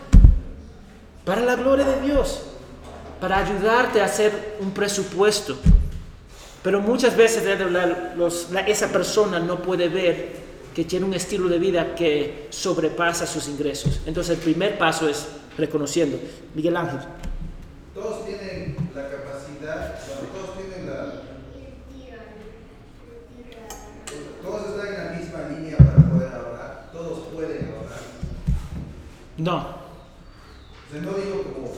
para 1.24 1.40
la 1.40 1.56
gloria 1.56 1.84
de 1.84 2.02
Dios, 2.02 2.42
para 3.20 3.38
ayudarte 3.38 4.00
a 4.00 4.04
hacer 4.04 4.56
un 4.60 4.72
presupuesto. 4.72 5.56
Pero 6.62 6.80
muchas 6.80 7.16
veces 7.16 7.44
esa 8.66 8.88
persona 8.88 9.38
no 9.38 9.60
puede 9.60 9.88
ver 9.88 10.44
que 10.74 10.84
tiene 10.84 11.06
un 11.06 11.14
estilo 11.14 11.48
de 11.48 11.58
vida 11.58 11.94
que 11.94 12.48
sobrepasa 12.50 13.26
sus 13.26 13.48
ingresos. 13.48 14.00
Entonces 14.06 14.38
el 14.38 14.42
primer 14.42 14.76
paso 14.78 15.08
es 15.08 15.28
reconociendo. 15.56 16.18
Miguel 16.54 16.76
Ángel. 16.76 17.00
Todos 17.94 18.26
tienen 18.26 18.76
la 18.94 19.08
capacidad, 19.08 20.00
todos 20.32 20.56
tienen 20.56 20.90
la... 20.90 21.20
Todos 24.42 24.70
están 24.70 24.86
en 24.88 25.04
la 25.04 25.20
misma 25.20 25.48
línea 25.48 25.76
para 25.78 26.10
poder 26.10 26.34
ahorrar, 26.34 26.90
todos 26.92 27.28
pueden 27.32 27.72
ahorrar. 27.72 28.00
No, 29.38 29.83
no 31.00 31.12
digo 31.14 31.42
como, 31.42 31.72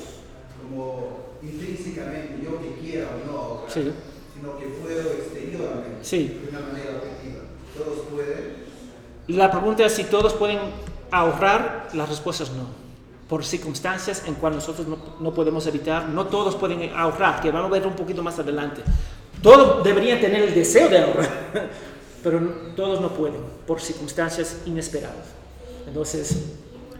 como 0.62 1.26
intrínsecamente 1.42 2.40
yo 2.42 2.60
que 2.60 2.80
quiera 2.80 3.08
o 3.08 3.30
no 3.30 3.38
ahorrar, 3.38 3.70
sino 3.72 4.58
que 4.58 4.66
puedo 4.66 5.12
exteriormente, 5.12 6.18
de 6.18 6.48
una 6.50 6.60
manera 6.60 6.90
objetiva. 6.96 7.42
¿Todos 7.76 8.06
pueden? 8.12 8.66
La 9.28 9.50
pregunta 9.50 9.84
es 9.84 9.92
si 9.92 10.04
todos 10.04 10.34
pueden 10.34 10.58
ahorrar, 11.10 11.88
la 11.92 12.06
respuesta 12.06 12.44
es 12.44 12.50
no. 12.50 12.86
Por 13.28 13.44
circunstancias 13.44 14.22
en 14.26 14.34
cuales 14.34 14.56
nosotros 14.56 14.86
no, 14.86 14.98
no 15.18 15.34
podemos 15.34 15.66
evitar, 15.66 16.08
no 16.08 16.26
todos 16.26 16.54
pueden 16.54 16.92
ahorrar, 16.94 17.40
que 17.40 17.50
vamos 17.50 17.70
a 17.70 17.72
ver 17.72 17.86
un 17.86 17.96
poquito 17.96 18.22
más 18.22 18.38
adelante. 18.38 18.82
Todos 19.42 19.82
deberían 19.82 20.20
tener 20.20 20.42
el 20.42 20.54
deseo 20.54 20.88
de 20.88 20.98
ahorrar, 20.98 21.30
pero 22.22 22.40
todos 22.76 23.00
no 23.00 23.08
pueden 23.10 23.40
por 23.66 23.80
circunstancias 23.80 24.58
inesperadas. 24.66 25.34
Entonces, 25.86 26.36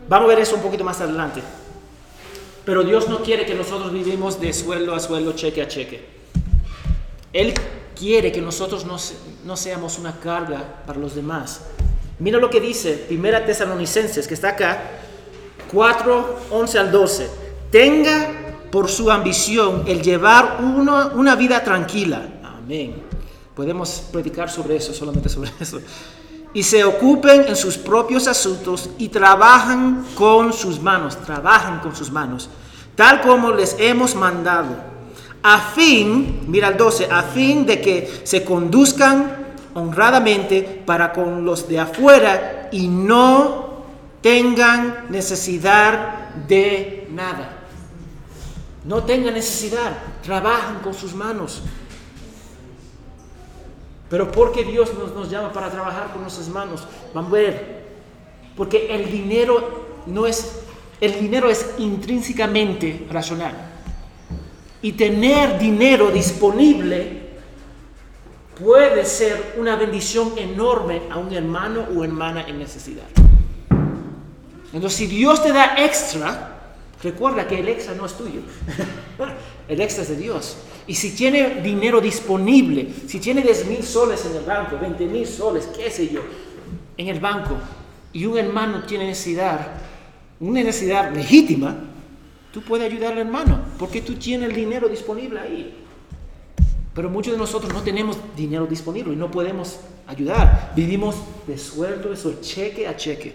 vamos 0.08 0.26
a 0.26 0.28
ver 0.35 0.40
eso 0.40 0.56
un 0.56 0.62
poquito 0.62 0.85
más 0.85 1.00
adelante. 1.00 1.42
Pero 2.66 2.82
Dios 2.82 3.08
no 3.08 3.23
quiere 3.23 3.46
que 3.46 3.54
nosotros 3.54 3.92
vivimos 3.92 4.40
de 4.40 4.52
sueldo 4.52 4.92
a 4.92 4.99
sueldo, 4.99 5.32
cheque 5.32 5.62
a 5.62 5.68
cheque. 5.68 6.04
Él 7.32 7.54
quiere 7.96 8.32
que 8.32 8.42
nosotros 8.42 8.85
no, 8.85 9.56
seamos 9.56 9.99
una 9.99 10.18
carga 10.18 10.82
para 10.85 10.99
los 10.99 11.14
demás. 11.14 11.61
Mira 12.18 12.38
lo 12.38 12.50
que 12.50 12.61
dice 12.61 13.04
Primera 13.06 13.46
Tesalonicenses, 13.46 14.26
que 14.26 14.35
está 14.35 14.50
acá, 14.50 14.82
4, 15.73 16.40
11 16.50 16.78
al 16.78 16.90
12. 16.90 17.30
Tenga 17.70 18.32
por 18.73 18.88
su 18.88 19.12
ambición 19.12 19.85
el 19.87 20.02
llevar 20.02 20.58
una 20.61 21.37
vida 21.37 21.62
tranquila. 21.62 22.28
Amén. 22.42 22.96
Podemos 23.54 24.02
predicar 24.12 24.50
sobre 24.50 24.76
eso, 24.76 24.92
solamente 24.92 25.28
sobre 25.28 25.50
eso. 25.61 25.80
Y 26.57 26.63
se 26.63 26.83
ocupen 26.85 27.45
en 27.49 27.55
sus 27.55 27.77
propios 27.77 28.27
asuntos 28.27 28.89
y 28.97 29.11
trabajan 29.11 30.07
con 30.15 30.55
sus 30.55 30.81
manos, 30.81 31.19
trabajan 31.27 31.81
con 31.81 31.95
sus 31.95 32.11
manos, 32.11 32.49
tal 32.95 33.21
como 33.21 33.53
les 33.53 33.77
hemos 33.79 34.15
mandado, 34.15 34.75
a 35.43 35.59
fin, 35.59 36.47
mira 36.49 36.69
el 36.69 36.79
12, 36.79 37.09
a 37.11 37.23
fin 37.25 37.67
de 37.67 37.79
que 37.83 38.23
se 38.25 38.43
conduzcan 38.43 39.55
honradamente 39.75 40.83
para 40.87 41.13
con 41.13 41.45
los 41.45 41.69
de 41.69 41.79
afuera 41.79 42.71
y 42.73 42.89
no 42.89 43.85
tengan 44.23 45.05
necesidad 45.11 46.31
de 46.49 47.07
nada. 47.13 47.65
No 48.87 49.03
tengan 49.03 49.35
necesidad, 49.35 49.93
trabajan 50.23 50.81
con 50.81 50.95
sus 50.95 51.15
manos. 51.15 51.63
Pero 54.09 54.31
porque 54.31 54.65
Dios 54.65 54.93
nos, 55.15 55.31
llama 55.31 55.53
para 55.53 55.71
trabajar 55.71 56.13
con 56.13 56.23
nuestras 56.23 56.49
manos, 56.49 56.87
van 57.13 57.27
a 57.27 57.29
ver, 57.29 57.85
porque 58.57 58.95
el 58.95 59.11
dinero 59.11 59.87
no 60.07 60.27
es, 60.27 60.61
el 61.01 61.19
dinero 61.21 61.51
es 61.51 61.75
intrínsecamente 61.79 63.07
racional. 63.11 63.53
Y 64.81 64.93
tener 64.93 65.59
dinero 65.59 66.11
disponible 66.11 67.27
puede 68.61 69.05
ser 69.05 69.55
una 69.59 69.75
bendición 69.75 70.33
enorme 70.37 71.03
a 71.11 71.19
un 71.19 71.33
hermano 71.33 71.87
o 71.97 72.05
hermana 72.05 72.47
en 72.47 72.59
necesidad. 72.59 73.07
Entonces, 74.73 74.99
si 74.99 75.07
Dios 75.07 75.43
te 75.43 75.53
da 75.53 75.75
extra, 75.79 76.71
recuerda 77.03 77.49
que 77.49 77.59
el 77.59 77.69
extra 77.69 77.95
no 77.95 78.07
es 78.07 78.15
tuyo. 78.15 78.41
el 79.69 79.81
extra 79.81 80.03
es 80.03 80.11
de 80.11 80.17
Dios. 80.17 80.59
Y 80.87 80.95
si 80.95 81.11
tiene 81.12 81.62
dinero 81.62 82.00
disponible, 82.00 82.88
si 83.07 83.19
tiene 83.19 83.43
10 83.43 83.66
mil 83.66 83.83
soles 83.83 84.25
en 84.26 84.37
el 84.37 84.45
banco, 84.45 84.78
20 84.81 85.07
mil 85.07 85.26
soles, 85.26 85.69
qué 85.76 85.90
sé 85.90 86.09
yo, 86.09 86.21
en 86.97 87.09
el 87.09 87.19
banco, 87.19 87.57
y 88.12 88.25
un 88.25 88.38
hermano 88.38 88.85
tiene 88.85 89.07
necesidad, 89.07 89.73
una 90.38 90.62
necesidad 90.62 91.12
legítima, 91.12 91.76
tú 92.52 92.62
puedes 92.62 92.90
ayudar 92.90 93.12
al 93.12 93.19
hermano, 93.19 93.61
porque 93.78 94.00
tú 94.00 94.14
tienes 94.14 94.49
el 94.49 94.55
dinero 94.55 94.88
disponible 94.88 95.40
ahí. 95.40 95.75
Pero 96.95 97.11
muchos 97.11 97.35
de 97.35 97.38
nosotros 97.38 97.73
no 97.75 97.83
tenemos 97.83 98.16
dinero 98.37 98.66
disponible 98.66 99.12
y 99.12 99.16
no 99.16 99.31
podemos 99.31 99.81
ayudar. 100.07 100.73
Vivimos 100.75 101.16
de 101.47 101.59
sueldo, 101.59 102.12
eso 102.12 102.40
cheque 102.40 102.88
a 102.88 102.97
cheque. 102.97 103.35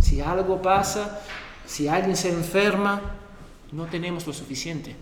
Si 0.00 0.20
algo 0.20 0.60
pasa, 0.60 1.20
si 1.64 1.86
alguien 1.86 2.16
se 2.16 2.30
enferma, 2.30 3.00
no 3.70 3.86
tenemos 3.86 4.26
lo 4.26 4.32
suficiente. 4.32 4.96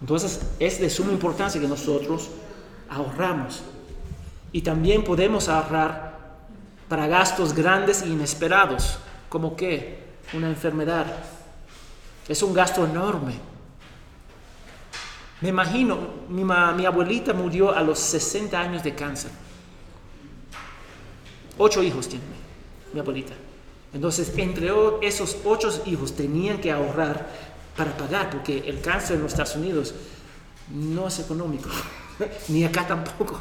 Entonces 0.00 0.40
es 0.58 0.80
de 0.80 0.90
suma 0.90 1.12
importancia 1.12 1.60
que 1.60 1.68
nosotros 1.68 2.30
ahorramos. 2.88 3.62
Y 4.52 4.62
también 4.62 5.04
podemos 5.04 5.48
ahorrar 5.48 6.16
para 6.88 7.06
gastos 7.06 7.54
grandes 7.54 8.02
e 8.02 8.08
inesperados, 8.08 8.98
como 9.28 9.56
que 9.56 10.04
una 10.32 10.48
enfermedad. 10.48 11.06
Es 12.28 12.42
un 12.42 12.54
gasto 12.54 12.84
enorme. 12.84 13.34
Me 15.40 15.50
imagino, 15.50 15.98
mi, 16.28 16.44
mi, 16.44 16.86
abuelita 16.86 17.32
murió 17.34 17.74
a 17.74 17.82
los 17.82 17.98
60 17.98 18.58
años 18.58 18.82
de 18.82 18.94
cáncer. 18.94 19.30
Ocho 21.58 21.82
hijos 21.82 22.08
tiene 22.08 22.24
mi 22.92 23.00
abuelita. 23.00 23.34
Entonces, 23.92 24.32
entre 24.36 24.70
esos 25.02 25.36
ocho 25.44 25.70
hijos 25.86 26.14
tenían 26.16 26.58
que 26.58 26.72
ahorrar 26.72 27.28
para 27.76 27.96
pagar, 27.96 28.30
porque 28.30 28.58
el 28.66 28.80
cáncer 28.80 29.16
en 29.16 29.22
los 29.22 29.32
Estados 29.32 29.56
Unidos 29.56 29.94
no 30.70 31.08
es 31.08 31.18
económico, 31.18 31.68
ni 32.48 32.64
acá 32.64 32.86
tampoco. 32.86 33.40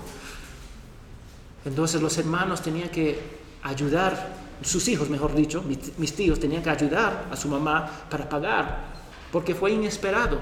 Entonces 1.63 2.01
los 2.01 2.17
hermanos 2.17 2.61
tenían 2.61 2.89
que 2.89 3.19
ayudar, 3.63 4.35
sus 4.61 4.87
hijos 4.87 5.09
mejor 5.09 5.33
dicho, 5.33 5.63
mis, 5.63 6.15
tíos 6.15 6.39
tenían 6.39 6.61
que 6.61 6.69
ayudar 6.69 7.25
a 7.31 7.35
su 7.35 7.47
mamá 7.47 7.89
para 8.09 8.29
pagar, 8.29 8.85
porque 9.31 9.55
fue 9.55 9.71
inesperado. 9.71 10.39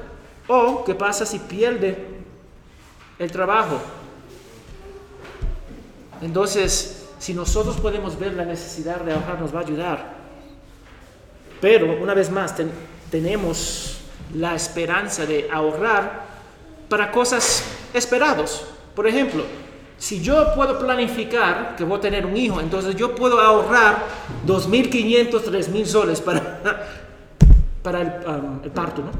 O, 0.47 0.83
¿qué 0.83 0.93
pasa 0.93 1.25
si 1.25 1.39
pierde 1.39 2.05
el 3.17 3.31
trabajo? 3.31 3.79
Entonces, 6.21 7.05
si 7.19 7.33
nosotros 7.33 7.77
podemos 7.77 8.19
ver 8.19 8.33
la 8.33 8.43
necesidad 8.43 8.99
de 8.99 9.13
ahorrar, 9.13 9.39
nos 9.39 9.55
va 9.55 9.59
a 9.59 9.63
ayudar. 9.63 10.13
Pero, 11.61 12.01
una 12.01 12.13
vez 12.13 12.29
más, 12.29 12.53
tenemos 13.13 13.97
la 14.33 14.55
esperanza 14.55 15.27
de 15.27 15.47
ahorrar 15.53 16.23
para 16.89 17.11
cosas 17.11 17.63
esperados. 17.93 18.65
Por 18.95 19.05
ejemplo, 19.05 19.43
si 19.99 20.19
yo 20.19 20.55
puedo 20.55 20.79
planificar 20.79 21.75
que 21.75 21.83
voy 21.83 21.99
a 21.99 22.01
tener 22.01 22.25
un 22.25 22.35
hijo, 22.35 22.59
entonces 22.59 22.95
yo 22.95 23.13
puedo 23.13 23.39
ahorrar 23.39 24.03
2.500, 24.47 25.29
3.000 25.29 25.85
soles 25.85 26.21
para, 26.21 26.59
para 27.83 28.01
el, 28.01 28.07
um, 28.27 28.63
el 28.63 28.71
parto, 28.71 29.03
¿no? 29.03 29.11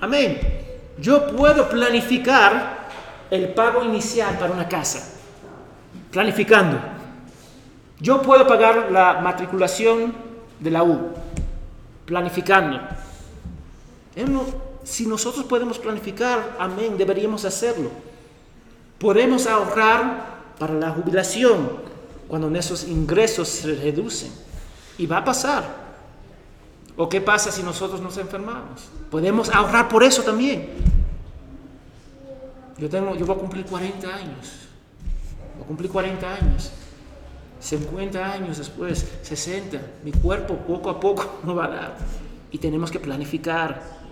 Amén. 0.00 0.40
Yo 0.96 1.26
puedo 1.26 1.68
planificar 1.68 2.88
el 3.30 3.52
pago 3.52 3.84
inicial 3.84 4.38
para 4.38 4.50
una 4.50 4.66
casa, 4.66 5.20
planificando. 6.10 6.80
Yo 8.00 8.22
puedo 8.22 8.46
pagar 8.46 8.90
la 8.90 9.20
matriculación 9.20 10.14
de 10.58 10.70
la 10.70 10.82
U, 10.82 11.12
planificando. 12.12 12.78
Si 14.84 15.06
nosotros 15.06 15.46
podemos 15.46 15.78
planificar, 15.78 16.56
amén, 16.58 16.98
deberíamos 16.98 17.46
hacerlo. 17.46 17.88
Podemos 18.98 19.46
ahorrar 19.46 20.42
para 20.58 20.74
la 20.74 20.90
jubilación 20.90 21.70
cuando 22.28 22.50
nuestros 22.50 22.84
ingresos 22.84 23.48
se 23.48 23.74
reducen. 23.76 24.30
Y 24.98 25.06
va 25.06 25.18
a 25.18 25.24
pasar. 25.24 25.64
¿O 26.98 27.08
qué 27.08 27.22
pasa 27.22 27.50
si 27.50 27.62
nosotros 27.62 28.02
nos 28.02 28.18
enfermamos? 28.18 28.90
Podemos 29.10 29.48
ahorrar 29.48 29.88
por 29.88 30.04
eso 30.04 30.22
también. 30.22 30.68
Yo, 32.76 32.90
tengo, 32.90 33.16
yo 33.16 33.24
voy 33.24 33.36
a 33.36 33.38
cumplir 33.38 33.64
40 33.64 34.06
años. 34.06 34.68
Voy 35.54 35.64
a 35.64 35.66
cumplir 35.66 35.90
40 35.90 36.34
años. 36.34 36.72
50 37.62 38.32
años 38.32 38.58
después, 38.58 39.06
60, 39.22 39.80
mi 40.02 40.10
cuerpo 40.10 40.56
poco 40.56 40.90
a 40.90 40.98
poco 40.98 41.38
no 41.44 41.54
va 41.54 41.66
a 41.66 41.68
dar. 41.68 41.96
Y 42.50 42.58
tenemos 42.58 42.90
que 42.90 42.98
planificar. 42.98 44.02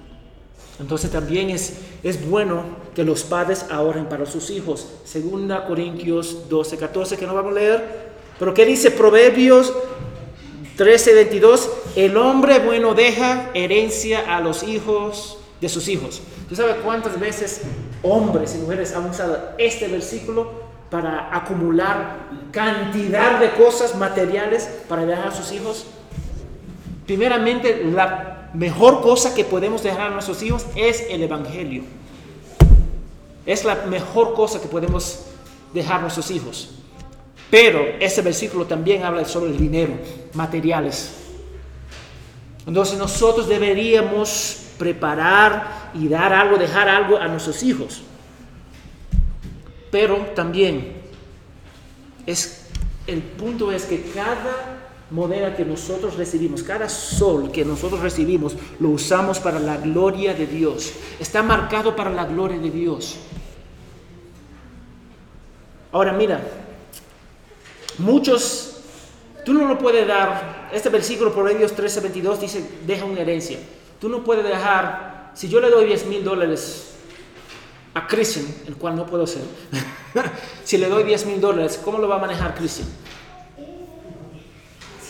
Entonces 0.78 1.10
también 1.10 1.50
es, 1.50 1.74
es 2.02 2.26
bueno 2.26 2.64
que 2.94 3.04
los 3.04 3.24
padres 3.24 3.66
ahorren 3.70 4.06
para 4.08 4.24
sus 4.24 4.48
hijos. 4.50 4.88
Segunda 5.04 5.66
Corintios 5.66 6.48
12, 6.48 6.78
14, 6.78 7.18
que 7.18 7.26
no 7.26 7.34
vamos 7.34 7.52
a 7.52 7.54
leer. 7.56 8.10
Pero 8.38 8.54
¿qué 8.54 8.64
dice 8.64 8.90
Proverbios 8.90 9.74
13, 10.76 11.14
22? 11.14 11.70
El 11.96 12.16
hombre 12.16 12.60
bueno 12.60 12.94
deja 12.94 13.50
herencia 13.52 14.34
a 14.34 14.40
los 14.40 14.62
hijos 14.62 15.36
de 15.60 15.68
sus 15.68 15.88
hijos. 15.88 16.22
¿Tú 16.48 16.56
sabes 16.56 16.76
cuántas 16.82 17.20
veces 17.20 17.60
hombres 18.02 18.54
y 18.54 18.58
mujeres 18.58 18.94
han 18.94 19.10
usado 19.10 19.38
este 19.58 19.88
versículo 19.88 20.69
para 20.90 21.34
acumular 21.34 22.28
cantidad 22.50 23.38
de 23.38 23.50
cosas 23.52 23.94
materiales 23.94 24.68
para 24.88 25.06
dejar 25.06 25.28
a 25.28 25.32
sus 25.32 25.52
hijos? 25.52 25.86
Primeramente, 27.06 27.84
la 27.84 28.50
mejor 28.54 29.00
cosa 29.00 29.34
que 29.34 29.44
podemos 29.44 29.82
dejar 29.82 30.08
a 30.08 30.10
nuestros 30.10 30.42
hijos 30.42 30.66
es 30.74 31.06
el 31.08 31.22
Evangelio. 31.22 31.84
Es 33.46 33.64
la 33.64 33.76
mejor 33.86 34.34
cosa 34.34 34.60
que 34.60 34.68
podemos 34.68 35.26
dejar 35.72 35.98
a 35.98 36.02
nuestros 36.02 36.30
hijos. 36.30 36.70
Pero 37.50 37.80
ese 37.98 38.22
versículo 38.22 38.66
también 38.66 39.02
habla 39.02 39.24
sobre 39.24 39.50
el 39.50 39.58
dinero, 39.58 39.94
materiales. 40.34 41.16
Entonces 42.66 42.98
nosotros 42.98 43.48
deberíamos 43.48 44.66
preparar 44.78 45.90
y 45.94 46.08
dar 46.08 46.32
algo, 46.32 46.56
dejar 46.56 46.88
algo 46.88 47.16
a 47.16 47.26
nuestros 47.26 47.62
hijos. 47.62 48.02
Pero 49.90 50.16
también 50.34 51.00
es 52.26 52.66
el 53.06 53.22
punto 53.22 53.72
es 53.72 53.84
que 53.84 54.02
cada 54.14 54.80
moneda 55.10 55.56
que 55.56 55.64
nosotros 55.64 56.16
recibimos, 56.16 56.62
cada 56.62 56.88
sol 56.88 57.50
que 57.50 57.64
nosotros 57.64 58.00
recibimos, 58.00 58.54
lo 58.78 58.90
usamos 58.90 59.40
para 59.40 59.58
la 59.58 59.76
gloria 59.76 60.34
de 60.34 60.46
Dios. 60.46 60.92
Está 61.18 61.42
marcado 61.42 61.96
para 61.96 62.10
la 62.10 62.24
gloria 62.24 62.58
de 62.58 62.70
Dios. 62.70 63.16
Ahora 65.92 66.12
mira, 66.12 66.40
muchos, 67.98 68.82
tú 69.44 69.52
no 69.52 69.66
lo 69.66 69.76
puedes 69.76 70.06
dar, 70.06 70.70
este 70.72 70.88
versículo 70.88 71.32
Proverbios 71.32 71.72
13, 71.72 72.00
22 72.00 72.40
dice, 72.40 72.70
deja 72.86 73.04
una 73.04 73.20
herencia. 73.20 73.58
Tú 74.00 74.08
no 74.08 74.22
puedes 74.22 74.44
dejar, 74.44 75.32
si 75.34 75.48
yo 75.48 75.60
le 75.60 75.68
doy 75.68 75.86
10 75.86 76.06
mil 76.06 76.22
dólares 76.22 76.89
a 77.94 78.06
Christian, 78.06 78.46
el 78.66 78.76
cual 78.76 78.96
no 78.96 79.06
puedo 79.06 79.26
ser, 79.26 79.42
si 80.64 80.78
le 80.78 80.88
doy 80.88 81.04
10 81.04 81.26
mil 81.26 81.40
dólares, 81.40 81.80
¿cómo 81.84 81.98
lo 81.98 82.08
va 82.08 82.16
a 82.16 82.20
manejar 82.20 82.54
Christian? 82.54 82.88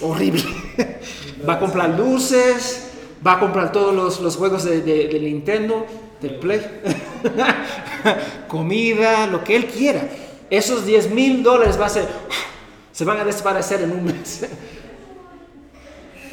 Horrible. 0.02 0.44
va 1.48 1.54
a 1.54 1.58
comprar 1.58 1.90
luces, 1.90 2.90
va 3.26 3.34
a 3.34 3.40
comprar 3.40 3.70
todos 3.72 4.20
los, 4.20 4.36
juegos 4.36 4.64
de, 4.64 5.18
Nintendo, 5.20 5.86
del 6.20 6.36
Play. 6.36 6.80
comida, 8.48 9.26
lo 9.26 9.44
que 9.44 9.56
él 9.56 9.66
quiera. 9.66 10.08
Esos 10.48 10.86
10 10.86 11.10
mil 11.10 11.42
dólares 11.42 11.78
va 11.80 11.86
a 11.86 11.90
ser, 11.90 12.08
se 12.92 13.04
van 13.04 13.18
a 13.18 13.24
desaparecer 13.24 13.82
en 13.82 13.92
un 13.92 14.04
mes. 14.04 14.46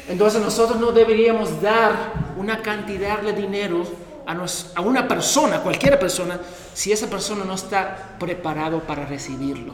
Entonces 0.08 0.40
nosotros 0.40 0.80
no 0.80 0.92
deberíamos 0.92 1.60
dar 1.60 2.34
una 2.38 2.62
cantidad 2.62 3.20
de 3.20 3.34
dinero 3.34 3.84
a, 4.28 4.80
una 4.82 5.08
persona, 5.08 5.60
cualquier 5.60 5.98
persona, 5.98 6.38
si 6.74 6.92
esa 6.92 7.08
persona 7.08 7.44
no 7.44 7.54
está 7.54 8.16
preparado 8.18 8.82
para 8.82 9.06
recibirlo. 9.06 9.72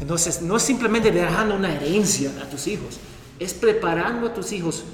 Entonces 0.00 0.40
no 0.40 0.56
es 0.56 0.62
simplemente 0.62 1.10
dejando 1.10 1.54
una 1.54 1.74
herencia 1.74 2.30
a 2.42 2.48
tus 2.48 2.66
hijos, 2.66 2.98
es 3.38 3.52
preparando 3.52 4.28
a 4.28 4.34
tus 4.34 4.52
hijos 4.52 4.84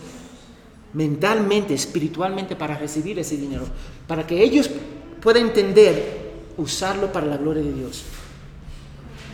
mentalmente, 0.92 1.74
espiritualmente 1.74 2.56
para 2.56 2.76
recibir 2.76 3.18
ese 3.20 3.36
dinero, 3.36 3.66
para 4.08 4.26
que 4.26 4.42
ellos 4.42 4.68
puedan 5.22 5.44
entender 5.44 6.32
usarlo 6.56 7.12
para 7.12 7.26
la 7.26 7.36
gloria 7.36 7.62
de 7.62 7.72
Dios. 7.72 8.02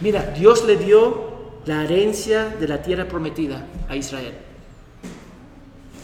Mira, 0.03 0.35
Dios 0.37 0.65
le 0.67 0.77
dio 0.77 1.55
la 1.65 1.85
herencia 1.85 2.49
de 2.49 2.69
la 2.69 2.83
tierra 2.83 3.09
prometida 3.09 3.67
a 3.89 3.97
Israel. 3.97 4.35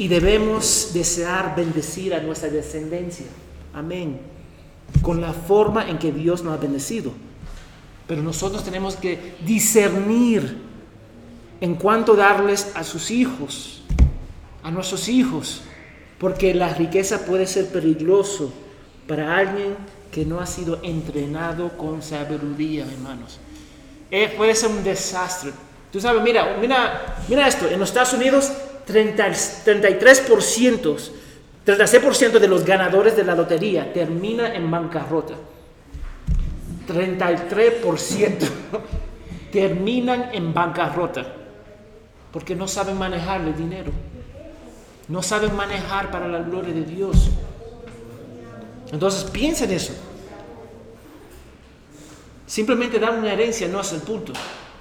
Y 0.01 0.09
debemos 0.09 0.93
desear 0.95 1.55
bendecir 1.55 2.15
a 2.15 2.21
nuestra 2.21 2.49
descendencia. 2.49 3.27
Amén. 3.75 4.19
Con 5.03 5.21
la 5.21 5.35
forma 5.35 5.91
en 5.91 5.99
que 5.99 6.11
Dios 6.11 6.43
nos 6.43 6.55
ha 6.55 6.57
bendecido. 6.57 7.13
Pero 8.07 8.23
nosotros 8.23 8.65
tenemos 8.65 8.97
que 8.97 9.35
discernir 9.45 10.57
en 11.61 11.75
cuanto 11.75 12.17
darles 12.17 12.73
a 12.75 12.83
sus 12.83 13.11
hijos, 13.11 13.83
a 14.63 14.71
nuestros 14.71 15.07
hijos, 15.11 15.61
porque 16.19 16.55
la 16.55 16.73
riqueza 16.73 17.27
puede 17.27 17.47
ser 17.47 17.69
peligroso 17.69 18.55
para 19.07 19.37
alguien 19.37 19.77
que 20.11 20.25
no 20.25 20.41
ha 20.41 20.47
sido 20.47 20.81
entrenado 20.83 21.77
con 21.77 22.01
sabiduría, 22.01 22.87
hermanos. 22.91 23.39
Eh, 24.11 24.33
puede 24.35 24.55
ser 24.55 24.71
un 24.71 24.83
desastre. 24.83 25.53
Tú 25.93 26.01
sabes, 26.01 26.23
mira, 26.23 26.57
mira, 26.59 27.17
mira 27.29 27.47
esto, 27.47 27.69
en 27.69 27.79
los 27.79 27.91
Estados 27.91 28.15
Unidos 28.15 28.51
33%, 28.87 31.11
36% 31.67 32.39
de 32.39 32.49
los 32.49 32.65
ganadores 32.65 33.17
de 33.17 33.25
la 33.25 33.35
lotería 33.35 33.93
termina 33.93 34.55
en 34.55 34.71
bancarrota. 34.71 35.35
33% 36.89 38.49
terminan 39.53 40.31
en 40.33 40.53
bancarrota 40.53 41.41
porque 42.33 42.55
no 42.55 42.69
saben 42.69 42.99
manejar 42.99 43.41
el 43.41 43.57
dinero. 43.57 43.93
No 45.09 45.23
saben 45.23 45.55
manejar 45.57 46.11
para 46.11 46.29
la 46.29 46.41
gloria 46.41 46.73
de 46.73 46.85
Dios. 46.85 47.31
Entonces 48.93 49.25
piensa 49.25 49.65
en 49.65 49.73
eso. 49.73 49.93
Simplemente 52.47 52.99
dar 52.99 53.19
una 53.19 53.33
herencia 53.33 53.69
no 53.69 53.81
es 53.81 53.93
el 53.93 54.01
punto. 54.01 54.33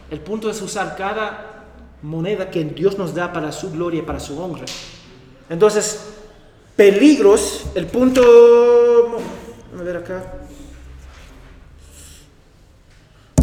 El 0.09 0.19
punto 0.19 0.49
es 0.49 0.62
usar 0.62 0.95
cada 0.95 1.48
moneda 2.01 2.49
que 2.49 2.63
Dios 2.63 2.97
nos 2.97 3.13
da 3.13 3.31
para 3.33 3.51
su 3.51 3.71
gloria 3.71 4.05
para 4.05 4.19
su 4.19 4.41
honra. 4.41 4.65
Entonces, 5.49 6.13
peligros, 6.75 7.65
el 7.75 7.88
punto, 7.88 9.17
a 9.77 9.83
ver 9.83 9.97
acá. 9.97 10.23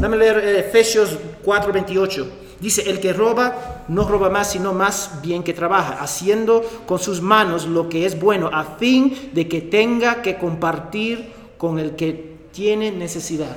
Dame 0.01 0.16
leer 0.16 0.38
eh, 0.38 0.61
Efesios 0.61 1.19
4:28. 1.45 2.27
Dice, 2.61 2.88
el 2.88 3.01
que 3.01 3.12
roba 3.12 3.85
no 3.88 4.09
roba 4.09 4.31
más, 4.31 4.53
sino 4.53 4.73
más 4.73 5.21
bien 5.23 5.42
que 5.42 5.53
trabaja, 5.53 5.99
haciendo 6.01 6.62
con 6.87 6.99
sus 6.99 7.21
manos 7.21 7.66
lo 7.66 7.88
que 7.90 8.07
es 8.07 8.19
bueno, 8.19 8.49
a 8.51 8.64
fin 8.64 9.31
de 9.35 9.47
que 9.47 9.61
tenga 9.61 10.23
que 10.23 10.38
compartir 10.38 11.33
con 11.59 11.79
el 11.79 11.97
que 11.97 12.37
tiene 12.53 12.92
necesidad. 12.92 13.57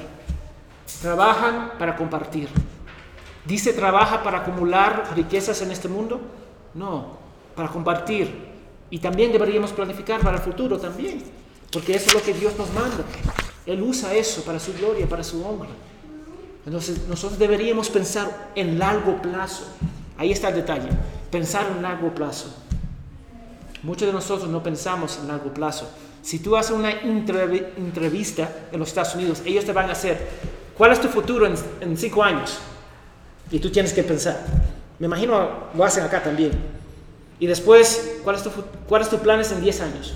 Trabajan 1.02 1.72
para 1.80 1.96
compartir. 1.96 2.50
¿Dice 3.50 3.74
trabaja 3.74 4.22
para 4.22 4.42
acumular 4.42 5.12
riquezas 5.16 5.60
en 5.64 5.72
este 5.72 5.88
mundo? 5.88 6.22
No, 6.76 7.18
para 7.56 7.68
compartir. 7.68 8.32
Y 8.92 9.00
también 9.00 9.32
deberíamos 9.32 9.72
planificar 9.72 10.22
para 10.22 10.38
el 10.38 10.44
futuro 10.44 10.78
también, 10.78 11.24
porque 11.74 11.96
eso 11.96 12.10
es 12.10 12.14
lo 12.14 12.22
que 12.22 12.36
Dios 12.36 12.56
nos 12.60 12.72
manda. 12.76 13.04
Él 13.66 13.82
usa 13.82 14.14
eso 14.14 14.44
para 14.44 14.60
su 14.60 14.72
gloria, 14.74 15.10
para 15.10 15.24
su 15.24 15.44
honra. 15.44 15.70
Entonces 16.64 17.08
nosotros 17.08 17.40
deberíamos 17.40 17.90
pensar 17.90 18.52
en 18.54 18.78
largo 18.78 19.20
plazo. 19.20 19.66
Ahí 20.16 20.32
está 20.32 20.50
el 20.50 20.56
detalle, 20.56 20.90
pensar 21.32 21.66
en 21.76 21.82
largo 21.82 22.14
plazo. 22.14 22.56
Muchos 23.82 24.06
de 24.08 24.14
nosotros 24.14 24.48
no 24.48 24.62
pensamos 24.62 25.18
en 25.20 25.28
largo 25.28 25.52
plazo. 25.52 25.90
Si 26.22 26.38
tú 26.38 26.56
haces 26.56 26.76
una 26.76 26.92
entrevista 26.92 28.68
en 28.72 28.80
los 28.80 28.90
Estados 28.90 29.16
Unidos, 29.16 29.42
ellos 29.44 29.66
te 29.66 29.74
van 29.74 29.90
a 29.90 29.94
hacer, 29.94 30.30
¿cuál 30.78 30.92
es 30.92 31.02
tu 31.02 31.08
futuro 31.08 31.48
en, 31.48 31.56
en 31.82 31.98
cinco 31.98 32.22
años? 32.22 32.60
Y 33.52 33.60
tú 33.60 33.70
tienes 33.70 33.94
que 33.94 34.04
pensar. 34.04 34.46
Me 35.00 35.08
imagino 35.08 35.70
lo 35.76 35.84
hacen 35.84 36.04
acá 36.04 36.22
también. 36.22 36.52
Y 37.40 37.48
después, 37.48 38.20
¿cuál 38.24 38.36
es 38.36 38.44
tu, 38.44 38.52
cuál 38.88 39.08
planes 39.22 39.52
en 39.52 39.62
10 39.62 39.82
años? 39.82 40.14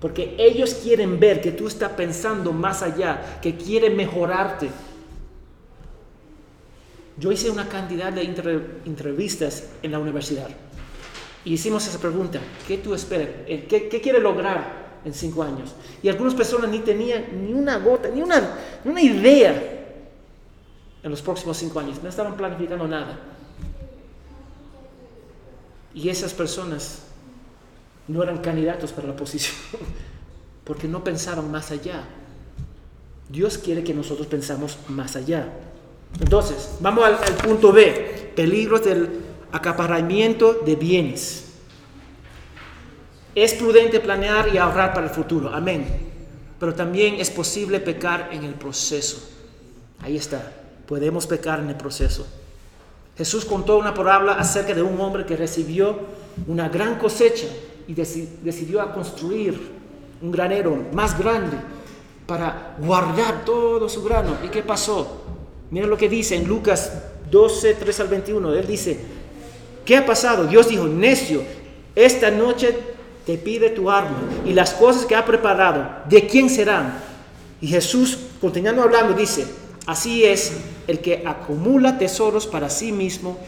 Porque 0.00 0.34
ellos 0.38 0.74
quieren 0.82 1.18
ver 1.20 1.40
que 1.40 1.52
tú 1.52 1.68
estás 1.68 1.92
pensando 1.92 2.52
más 2.52 2.82
allá, 2.82 3.38
que 3.40 3.56
quieren 3.56 3.96
mejorarte. 3.96 4.68
Yo 7.16 7.30
hice 7.30 7.48
una 7.48 7.68
cantidad 7.68 8.12
de 8.12 8.22
entrevistas 8.84 9.64
en 9.82 9.92
la 9.92 10.00
universidad 10.00 10.48
y 11.44 11.52
hicimos 11.52 11.86
esa 11.86 11.98
pregunta, 11.98 12.40
¿qué 12.66 12.78
tú 12.78 12.94
esperas? 12.94 13.28
Eh, 13.46 13.66
¿Qué, 13.68 13.88
qué 13.88 14.00
quieres 14.00 14.22
lograr 14.22 15.00
en 15.04 15.12
cinco 15.12 15.42
años? 15.42 15.74
Y 16.02 16.08
algunas 16.08 16.34
personas 16.34 16.70
ni 16.70 16.78
tenían 16.78 17.24
ni 17.44 17.52
una 17.52 17.78
gota, 17.78 18.08
ni 18.08 18.22
una, 18.22 18.56
ni 18.82 18.90
una 18.90 19.02
idea 19.02 19.83
en 21.04 21.10
los 21.10 21.20
próximos 21.20 21.58
cinco 21.58 21.78
años. 21.78 22.02
No 22.02 22.08
estaban 22.08 22.34
planificando 22.34 22.88
nada. 22.88 23.20
Y 25.94 26.08
esas 26.08 26.32
personas 26.32 27.02
no 28.08 28.22
eran 28.22 28.38
candidatos 28.38 28.90
para 28.90 29.08
la 29.08 29.14
posición 29.14 29.54
porque 30.64 30.88
no 30.88 31.04
pensaban 31.04 31.50
más 31.50 31.70
allá. 31.70 32.04
Dios 33.28 33.58
quiere 33.58 33.84
que 33.84 33.94
nosotros 33.94 34.26
pensamos 34.26 34.78
más 34.88 35.14
allá. 35.14 35.52
Entonces, 36.20 36.76
vamos 36.80 37.04
al, 37.04 37.14
al 37.14 37.34
punto 37.34 37.72
B, 37.72 38.32
peligros 38.34 38.84
del 38.84 39.20
acaparamiento 39.52 40.54
de 40.54 40.74
bienes. 40.74 41.52
Es 43.34 43.52
prudente 43.54 44.00
planear 44.00 44.54
y 44.54 44.58
ahorrar 44.58 44.94
para 44.94 45.06
el 45.06 45.12
futuro, 45.12 45.50
amén. 45.52 45.86
Pero 46.58 46.74
también 46.74 47.16
es 47.16 47.30
posible 47.30 47.80
pecar 47.80 48.30
en 48.32 48.44
el 48.44 48.54
proceso. 48.54 49.28
Ahí 50.00 50.16
está 50.16 50.63
podemos 50.86 51.26
pecar 51.26 51.60
en 51.60 51.70
el 51.70 51.76
proceso. 51.76 52.26
Jesús 53.16 53.44
contó 53.44 53.78
una 53.78 53.94
parábola 53.94 54.34
acerca 54.34 54.74
de 54.74 54.82
un 54.82 55.00
hombre 55.00 55.24
que 55.24 55.36
recibió 55.36 55.98
una 56.46 56.68
gran 56.68 56.98
cosecha 56.98 57.46
y 57.86 57.94
decidió 57.94 58.80
a 58.80 58.92
construir 58.92 59.60
un 60.20 60.32
granero 60.32 60.76
más 60.92 61.16
grande 61.18 61.56
para 62.26 62.76
guardar 62.78 63.44
todo 63.44 63.88
su 63.88 64.02
grano. 64.02 64.38
¿Y 64.42 64.48
qué 64.48 64.62
pasó? 64.62 65.22
Miren 65.70 65.90
lo 65.90 65.96
que 65.96 66.08
dice 66.08 66.34
en 66.34 66.48
Lucas 66.48 66.92
12, 67.30 67.74
3 67.74 68.00
al 68.00 68.08
21. 68.08 68.54
Él 68.54 68.66
dice, 68.66 68.98
¿qué 69.84 69.96
ha 69.96 70.06
pasado? 70.06 70.46
Dios 70.46 70.68
dijo, 70.68 70.84
necio, 70.84 71.42
esta 71.94 72.30
noche 72.30 72.76
te 73.26 73.38
pide 73.38 73.70
tu 73.70 73.90
arma 73.90 74.18
y 74.44 74.52
las 74.52 74.74
cosas 74.74 75.06
que 75.06 75.14
ha 75.14 75.24
preparado, 75.24 76.02
¿de 76.08 76.26
quién 76.26 76.50
serán? 76.50 76.98
Y 77.60 77.68
Jesús, 77.68 78.18
continuando 78.40 78.82
hablando, 78.82 79.14
dice, 79.14 79.46
Así 79.86 80.24
es 80.24 80.60
el 80.86 81.00
que 81.00 81.22
acumula 81.26 81.98
tesoros 81.98 82.46
para 82.46 82.70
sí 82.70 82.92
mismo 82.92 83.38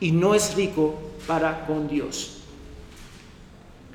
y 0.00 0.12
no 0.12 0.34
es 0.34 0.54
rico 0.54 0.94
para 1.26 1.66
con 1.66 1.88
Dios. 1.88 2.38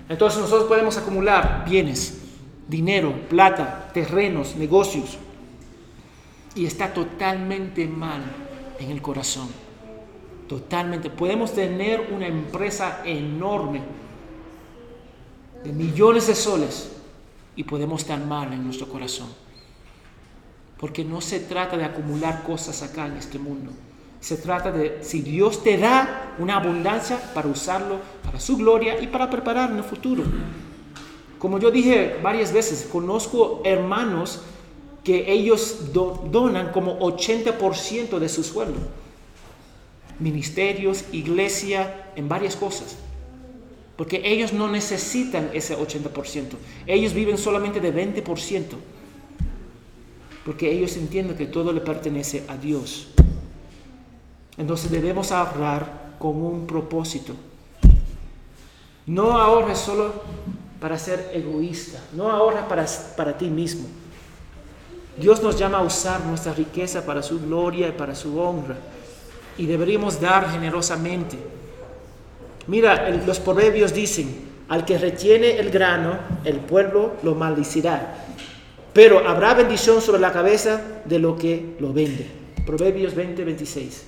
Entonces 0.07 0.39
nosotros 0.39 0.67
podemos 0.67 0.97
acumular 0.97 1.65
bienes, 1.67 2.19
dinero, 2.67 3.13
plata, 3.29 3.89
terrenos, 3.93 4.55
negocios, 4.55 5.17
y 6.55 6.65
está 6.65 6.93
totalmente 6.93 7.87
mal 7.87 8.21
en 8.79 8.91
el 8.91 9.01
corazón. 9.01 9.47
Totalmente. 10.47 11.11
Podemos 11.11 11.53
tener 11.53 12.09
una 12.11 12.27
empresa 12.27 13.01
enorme 13.05 13.81
de 15.63 15.71
millones 15.71 16.25
de 16.25 16.35
soles 16.35 16.91
y 17.55 17.63
podemos 17.63 18.01
estar 18.01 18.19
mal 18.19 18.51
en 18.51 18.63
nuestro 18.63 18.89
corazón. 18.89 19.27
Porque 20.79 21.03
no 21.03 21.21
se 21.21 21.39
trata 21.41 21.77
de 21.77 21.83
acumular 21.83 22.43
cosas 22.43 22.81
acá 22.81 23.07
en 23.07 23.17
este 23.17 23.37
mundo. 23.37 23.71
Se 24.21 24.37
trata 24.37 24.71
de, 24.71 24.99
si 25.01 25.21
Dios 25.21 25.63
te 25.63 25.77
da 25.77 26.35
una 26.39 26.57
abundancia, 26.57 27.19
para 27.33 27.47
usarlo 27.47 27.99
para 28.23 28.39
su 28.39 28.57
gloria 28.57 29.01
y 29.01 29.07
para 29.07 29.29
preparar 29.29 29.71
en 29.71 29.77
el 29.77 29.83
futuro. 29.83 30.23
Como 31.39 31.57
yo 31.57 31.71
dije 31.71 32.17
varias 32.21 32.51
veces, 32.51 32.87
conozco 32.91 33.61
hermanos 33.63 34.41
que 35.03 35.31
ellos 35.31 35.93
donan 35.93 36.71
como 36.71 36.99
80% 36.99 38.19
de 38.19 38.29
su 38.29 38.43
sueldo. 38.43 38.79
Ministerios, 40.19 41.05
iglesia, 41.13 42.11
en 42.15 42.27
varias 42.27 42.55
cosas. 42.55 42.97
Porque 43.95 44.21
ellos 44.23 44.53
no 44.53 44.69
necesitan 44.69 45.49
ese 45.53 45.77
80%. 45.77 46.55
Ellos 46.85 47.13
viven 47.13 47.37
solamente 47.37 47.79
de 47.79 47.93
20%. 47.93 48.63
Porque 50.45 50.71
ellos 50.71 50.95
entienden 50.97 51.37
que 51.37 51.45
todo 51.45 51.71
le 51.71 51.81
pertenece 51.81 52.43
a 52.47 52.57
Dios. 52.57 53.09
Entonces 54.57 54.91
debemos 54.91 55.31
ahorrar 55.31 56.15
con 56.19 56.41
un 56.41 56.67
propósito. 56.67 57.33
No 59.05 59.37
ahorres 59.37 59.77
solo 59.79 60.13
para 60.79 60.97
ser 60.97 61.31
egoísta, 61.33 61.99
no 62.13 62.29
ahorres 62.29 62.63
para, 62.63 62.85
para 63.15 63.37
ti 63.37 63.49
mismo. 63.49 63.87
Dios 65.19 65.43
nos 65.43 65.57
llama 65.57 65.79
a 65.79 65.83
usar 65.83 66.25
nuestra 66.25 66.53
riqueza 66.53 67.05
para 67.05 67.21
su 67.21 67.39
gloria 67.41 67.89
y 67.89 67.91
para 67.91 68.15
su 68.15 68.39
honra. 68.39 68.77
Y 69.57 69.65
deberíamos 69.65 70.21
dar 70.21 70.49
generosamente. 70.49 71.37
Mira, 72.67 73.09
los 73.09 73.39
proverbios 73.39 73.93
dicen, 73.93 74.47
al 74.69 74.85
que 74.85 74.97
retiene 74.97 75.57
el 75.57 75.71
grano, 75.71 76.17
el 76.45 76.57
pueblo 76.57 77.13
lo 77.23 77.35
maldicirá. 77.35 78.25
Pero 78.93 79.27
habrá 79.27 79.53
bendición 79.53 80.01
sobre 80.01 80.19
la 80.19 80.31
cabeza 80.31 80.81
de 81.05 81.19
lo 81.19 81.37
que 81.37 81.75
lo 81.79 81.93
vende. 81.93 82.27
Proverbios 82.65 83.15
20, 83.15 83.43
26. 83.43 84.05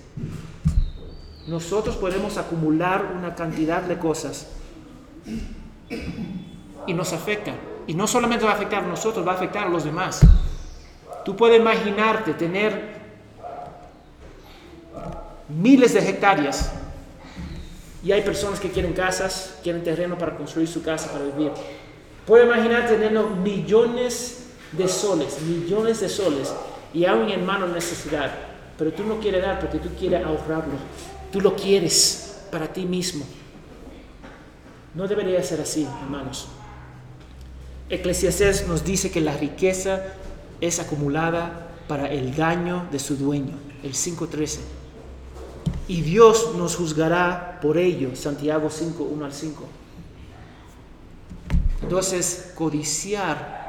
Nosotros 1.47 1.95
podemos 1.95 2.37
acumular 2.37 3.13
una 3.17 3.35
cantidad 3.35 3.81
de 3.81 3.97
cosas 3.97 4.47
y 6.87 6.93
nos 6.93 7.13
afecta. 7.13 7.53
Y 7.87 7.93
no 7.93 8.07
solamente 8.07 8.45
va 8.45 8.51
a 8.51 8.55
afectar 8.55 8.83
a 8.83 8.87
nosotros, 8.87 9.25
va 9.25 9.33
a 9.33 9.35
afectar 9.35 9.67
a 9.67 9.69
los 9.69 9.83
demás. 9.83 10.21
Tú 11.25 11.35
puedes 11.35 11.59
imaginarte 11.59 12.33
tener 12.33 13.01
miles 15.49 15.93
de 15.93 16.09
hectáreas 16.09 16.71
y 18.03 18.11
hay 18.11 18.21
personas 18.21 18.59
que 18.59 18.69
quieren 18.69 18.93
casas, 18.93 19.59
quieren 19.61 19.83
terreno 19.83 20.17
para 20.17 20.35
construir 20.35 20.67
su 20.67 20.81
casa, 20.81 21.11
para 21.11 21.25
vivir. 21.25 21.51
Puedes 22.25 22.47
imaginar 22.47 22.87
teniendo 22.87 23.29
millones 23.29 24.40
de 24.71 24.87
soles, 24.87 25.41
millones 25.41 25.99
de 25.99 26.09
soles 26.09 26.53
y 26.93 27.05
aún 27.05 27.29
en 27.29 27.45
mano 27.45 27.67
necesidad, 27.67 28.31
pero 28.77 28.91
tú 28.93 29.03
no 29.03 29.19
quieres 29.19 29.41
dar 29.41 29.59
porque 29.59 29.79
tú 29.79 29.89
quieres 29.97 30.25
ahorrarlo. 30.25 30.73
Tú 31.31 31.39
lo 31.39 31.55
quieres 31.55 32.41
para 32.51 32.71
ti 32.71 32.85
mismo. 32.85 33.25
No 34.93 35.07
debería 35.07 35.41
ser 35.43 35.61
así, 35.61 35.87
hermanos. 36.03 36.47
Eclesiastés 37.89 38.67
nos 38.67 38.83
dice 38.83 39.11
que 39.11 39.21
la 39.21 39.35
riqueza 39.35 40.01
es 40.59 40.79
acumulada 40.79 41.69
para 41.87 42.07
el 42.11 42.35
daño 42.35 42.87
de 42.91 42.99
su 42.99 43.15
dueño, 43.15 43.57
el 43.83 43.93
5.13. 43.93 44.59
Y 45.87 46.01
Dios 46.01 46.55
nos 46.57 46.75
juzgará 46.75 47.59
por 47.61 47.77
ello, 47.77 48.15
Santiago 48.15 48.69
5, 48.69 49.03
1 49.03 49.25
al 49.25 49.33
5. 49.33 49.63
Entonces, 51.81 52.53
codiciar, 52.55 53.60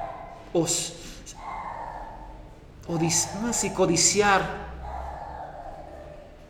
os, 0.52 0.94
codiciar 3.74 4.62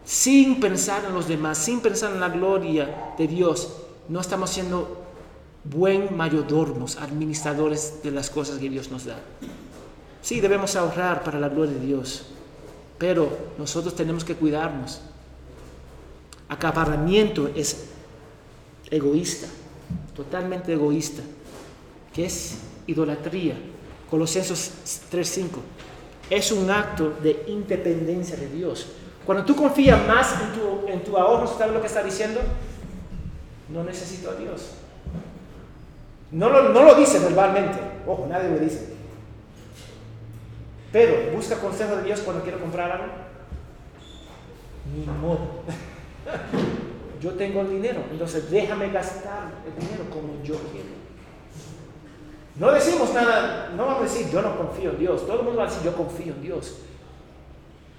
sin 0.05 0.61
pensar 0.61 1.05
en 1.05 1.15
los 1.15 1.29
demás, 1.29 1.59
sin 1.59 1.81
pensar 1.81 2.12
en 2.12 2.21
la 2.21 2.29
gloria 2.29 3.15
de 3.17 3.29
Dios, 3.29 3.73
no 4.09 4.21
estamos 4.21 4.51
siendo 4.51 5.03
buen 5.65 6.17
mayordomos, 6.17 6.97
administradores 6.97 8.03
de 8.03 8.11
las 8.11 8.29
cosas 8.29 8.59
que 8.59 8.69
Dios 8.69 8.91
nos 8.91 9.05
da. 9.05 9.19
Sí, 10.21 10.41
debemos 10.41 10.77
ahorrar 10.77 11.23
para 11.23 11.38
la 11.38 11.49
gloria 11.49 11.75
de 11.75 11.87
Dios, 11.87 12.27
pero 12.99 13.31
nosotros 13.59 13.95
tenemos 13.95 14.25
que 14.25 14.35
cuidarnos. 14.35 15.01
Acaparamiento 16.49 17.51
es 17.55 17.87
egoísta, 18.91 19.49
totalmente 20.15 20.73
egoísta, 20.73 21.23
que 22.12 22.27
es 22.27 22.59
idolatría. 22.87 23.57
Colosenses 24.12 25.01
3:5. 25.11 25.59
Es 26.29 26.53
un 26.53 26.70
acto 26.70 27.14
de 27.22 27.44
independencia 27.46 28.37
de 28.37 28.46
Dios. 28.46 28.88
Cuando 29.25 29.42
tú 29.42 29.57
confías 29.57 30.07
más 30.07 30.35
en 30.38 30.53
tu, 30.53 30.87
en 30.87 31.03
tu 31.03 31.16
ahorro, 31.16 31.46
¿sabes 31.46 31.72
lo 31.72 31.81
que 31.81 31.87
está 31.87 32.03
diciendo? 32.03 32.38
No 33.70 33.83
necesito 33.83 34.31
a 34.31 34.35
Dios. 34.35 34.72
No 36.31 36.51
lo, 36.51 36.75
no 36.75 36.83
lo 36.83 36.94
dice 36.94 37.20
verbalmente. 37.20 37.79
Ojo, 38.07 38.27
nadie 38.29 38.51
lo 38.51 38.59
dice. 38.59 38.92
Pero 40.92 41.35
busca 41.35 41.57
consejo 41.57 41.96
de 41.96 42.03
Dios 42.03 42.20
cuando 42.20 42.42
quiero 42.42 42.61
comprar 42.61 42.92
algo. 42.92 43.14
Ni 44.94 45.07
modo. 45.07 45.62
Yo 47.22 47.31
tengo 47.31 47.62
el 47.62 47.70
dinero, 47.70 48.03
entonces 48.11 48.51
déjame 48.51 48.90
gastar 48.90 49.53
el 49.64 49.87
dinero 49.87 50.05
como 50.11 50.42
yo 50.42 50.57
quiero. 50.70 51.02
No 52.55 52.71
decimos 52.71 53.15
nada, 53.15 53.71
no 53.75 53.87
vamos 53.87 54.01
a 54.01 54.12
decir 54.12 54.31
yo 54.31 54.43
no 54.43 54.57
confío 54.57 54.91
en 54.91 54.99
Dios. 54.99 55.27
Todo 55.27 55.41
el 55.41 55.45
mundo 55.45 55.59
va 55.61 55.67
a 55.67 55.69
decir 55.69 55.83
yo 55.85 55.97
confío 55.97 56.35
en 56.35 56.43
Dios. 56.43 56.75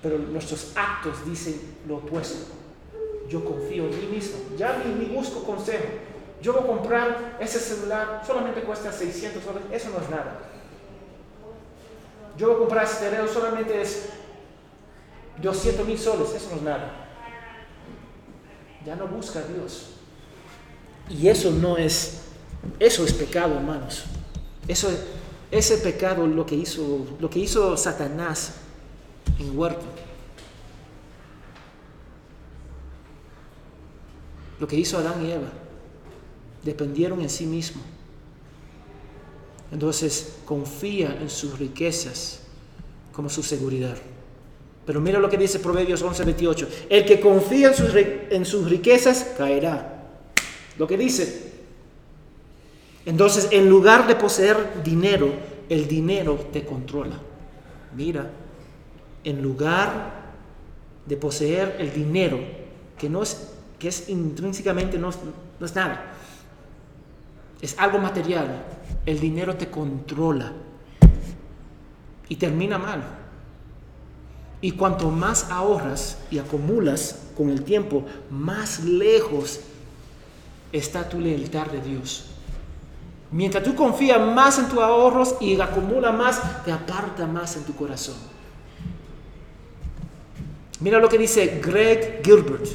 Pero 0.01 0.17
nuestros 0.17 0.73
actos 0.75 1.25
dicen 1.25 1.77
lo 1.87 1.97
opuesto. 1.97 2.53
Yo 3.29 3.43
confío 3.43 3.85
en 3.85 3.99
mí 3.99 4.17
mismo. 4.17 4.37
Ya 4.57 4.83
ni, 4.85 5.05
busco 5.05 5.43
consejo. 5.43 5.85
Yo 6.41 6.53
voy 6.53 6.63
a 6.63 6.67
comprar 6.67 7.37
ese 7.39 7.57
celular, 7.57 8.21
solamente 8.27 8.61
cuesta 8.61 8.91
600 8.91 9.43
dólares. 9.43 9.67
Eso 9.71 9.89
no 9.89 10.03
es 10.03 10.09
nada. 10.09 10.39
Yo 12.37 12.47
voy 12.47 12.55
a 12.55 12.59
comprar 12.59 12.83
este 12.83 13.05
terreno, 13.09 13.27
solamente 13.27 13.81
es 13.81 14.09
200 15.41 15.87
mil 15.87 15.97
soles. 15.97 16.33
Eso 16.35 16.49
no 16.51 16.57
es 16.57 16.61
nada. 16.61 16.91
Ya 18.85 18.95
no 18.97 19.07
busca 19.07 19.39
a 19.39 19.43
Dios. 19.43 19.93
Y 21.09 21.27
eso 21.27 21.49
no 21.51 21.77
es, 21.77 22.23
eso 22.79 23.05
es 23.05 23.13
pecado, 23.13 23.55
hermanos. 23.55 24.05
Eso, 24.67 24.89
ese 25.51 25.77
pecado 25.77 26.25
lo 26.25 26.45
que 26.45 26.55
hizo, 26.55 27.05
lo 27.19 27.29
que 27.29 27.39
hizo 27.39 27.75
Satanás 27.77 28.55
en 29.39 29.57
huerto. 29.57 29.85
Lo 34.59 34.67
que 34.67 34.77
hizo 34.77 34.97
Adán 34.97 35.25
y 35.25 35.31
Eva. 35.31 35.51
Dependieron 36.63 37.21
en 37.21 37.29
sí 37.29 37.45
mismo. 37.45 37.81
Entonces 39.71 40.35
confía 40.45 41.17
en 41.19 41.29
sus 41.29 41.57
riquezas 41.59 42.41
como 43.11 43.29
su 43.29 43.43
seguridad. 43.43 43.97
Pero 44.85 45.01
mira 45.01 45.19
lo 45.19 45.29
que 45.29 45.37
dice 45.37 45.59
Proverbios 45.59 46.01
11:28. 46.01 46.67
El 46.89 47.05
que 47.05 47.19
confía 47.19 47.71
en 48.29 48.45
sus 48.45 48.69
riquezas 48.69 49.33
caerá. 49.37 50.07
Lo 50.77 50.87
que 50.87 50.97
dice. 50.97 51.52
Entonces, 53.05 53.49
en 53.51 53.69
lugar 53.69 54.07
de 54.07 54.15
poseer 54.15 54.83
dinero, 54.83 55.29
el 55.69 55.87
dinero 55.87 56.35
te 56.51 56.65
controla. 56.65 57.19
Mira, 57.95 58.29
en 59.23 59.41
lugar 59.41 60.23
de 61.05 61.17
poseer 61.17 61.75
el 61.79 61.93
dinero, 61.93 62.39
que, 62.97 63.09
no 63.09 63.23
es, 63.23 63.53
que 63.77 63.89
es 63.89 64.09
intrínsecamente 64.09 64.97
no, 64.97 65.11
no 65.59 65.65
es 65.65 65.75
nada, 65.75 66.13
es 67.61 67.77
algo 67.77 67.97
material, 67.97 68.63
el 69.05 69.19
dinero 69.19 69.55
te 69.55 69.69
controla 69.69 70.51
y 72.29 72.35
termina 72.35 72.77
mal. 72.77 73.03
Y 74.61 74.71
cuanto 74.71 75.09
más 75.09 75.51
ahorras 75.51 76.19
y 76.31 76.39
acumulas 76.39 77.27
con 77.35 77.49
el 77.49 77.63
tiempo, 77.63 78.05
más 78.29 78.83
lejos 78.83 79.59
está 80.71 81.07
tu 81.07 81.19
lealtad 81.19 81.67
de 81.67 81.81
Dios. 81.81 82.32
Mientras 83.33 83.63
tú 83.63 83.73
confías 83.73 84.21
más 84.21 84.59
en 84.59 84.69
tus 84.69 84.77
ahorros 84.77 85.35
y 85.41 85.59
acumulas 85.59 86.13
más, 86.13 86.63
te 86.63 86.71
aparta 86.71 87.25
más 87.25 87.57
en 87.57 87.63
tu 87.63 87.75
corazón. 87.75 88.15
Mira 90.79 90.99
lo 90.99 91.09
que 91.09 91.17
dice 91.17 91.59
Greg 91.59 92.21
Gilbert. 92.23 92.67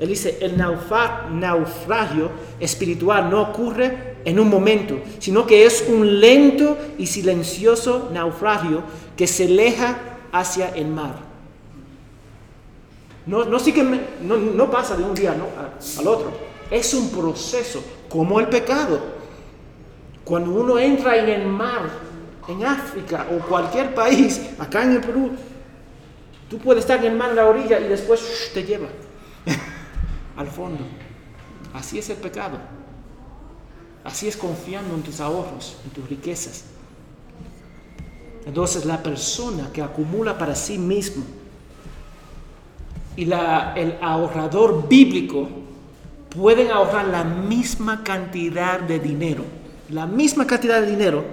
Él 0.00 0.08
dice, 0.08 0.38
el 0.40 0.56
naufragio 0.56 2.30
espiritual 2.58 3.30
no 3.30 3.42
ocurre 3.42 4.16
en 4.24 4.40
un 4.40 4.48
momento, 4.48 4.98
sino 5.20 5.46
que 5.46 5.64
es 5.64 5.86
un 5.88 6.18
lento 6.18 6.76
y 6.98 7.06
silencioso 7.06 8.10
naufragio 8.12 8.82
que 9.16 9.28
se 9.28 9.44
aleja 9.44 9.98
hacia 10.32 10.70
el 10.70 10.88
mar. 10.88 11.14
No, 13.24 13.44
no, 13.44 13.58
no, 14.22 14.36
no 14.36 14.70
pasa 14.70 14.96
de 14.96 15.04
un 15.04 15.14
día 15.14 15.32
al 15.32 16.08
otro, 16.08 16.32
es 16.72 16.92
un 16.92 17.10
proceso, 17.10 17.84
como 18.08 18.40
el 18.40 18.48
pecado. 18.48 19.19
Cuando 20.30 20.52
uno 20.52 20.78
entra 20.78 21.16
en 21.16 21.28
el 21.28 21.46
mar, 21.48 21.90
en 22.46 22.64
África 22.64 23.26
o 23.32 23.46
cualquier 23.48 23.92
país, 23.94 24.40
acá 24.60 24.84
en 24.84 24.92
el 24.92 25.00
Perú, 25.00 25.32
Tú 26.50 26.58
puedes 26.58 26.82
estar 26.82 26.98
en 26.98 27.12
el 27.12 27.16
mar 27.16 27.30
en 27.30 27.36
la 27.36 27.46
orilla 27.46 27.78
y 27.78 27.86
después 27.86 28.50
te 28.52 28.64
lleva 28.64 28.88
al 30.36 30.48
fondo. 30.48 30.84
Así 31.72 31.96
es 32.00 32.10
el 32.10 32.16
pecado. 32.16 32.58
Así 34.02 34.26
es 34.26 34.36
confiando 34.36 34.96
en 34.96 35.02
tus 35.02 35.20
ahorros, 35.20 35.76
en 35.84 35.90
tus 35.90 36.08
riquezas. 36.08 36.64
Entonces 38.44 38.84
la 38.84 39.00
persona 39.00 39.70
que 39.72 39.80
acumula 39.80 40.36
para 40.36 40.56
sí 40.56 40.76
mismo 40.76 41.22
y 43.14 43.24
el 43.24 43.96
ahorrador 44.00 44.88
bíblico 44.88 45.48
pueden 46.30 46.72
ahorrar 46.72 47.06
la 47.06 47.22
misma 47.22 48.02
cantidad 48.02 48.80
de 48.80 48.98
dinero, 48.98 49.44
la 49.90 50.06
misma 50.06 50.46
cantidad 50.46 50.80
de 50.80 50.86
dinero, 50.86 51.24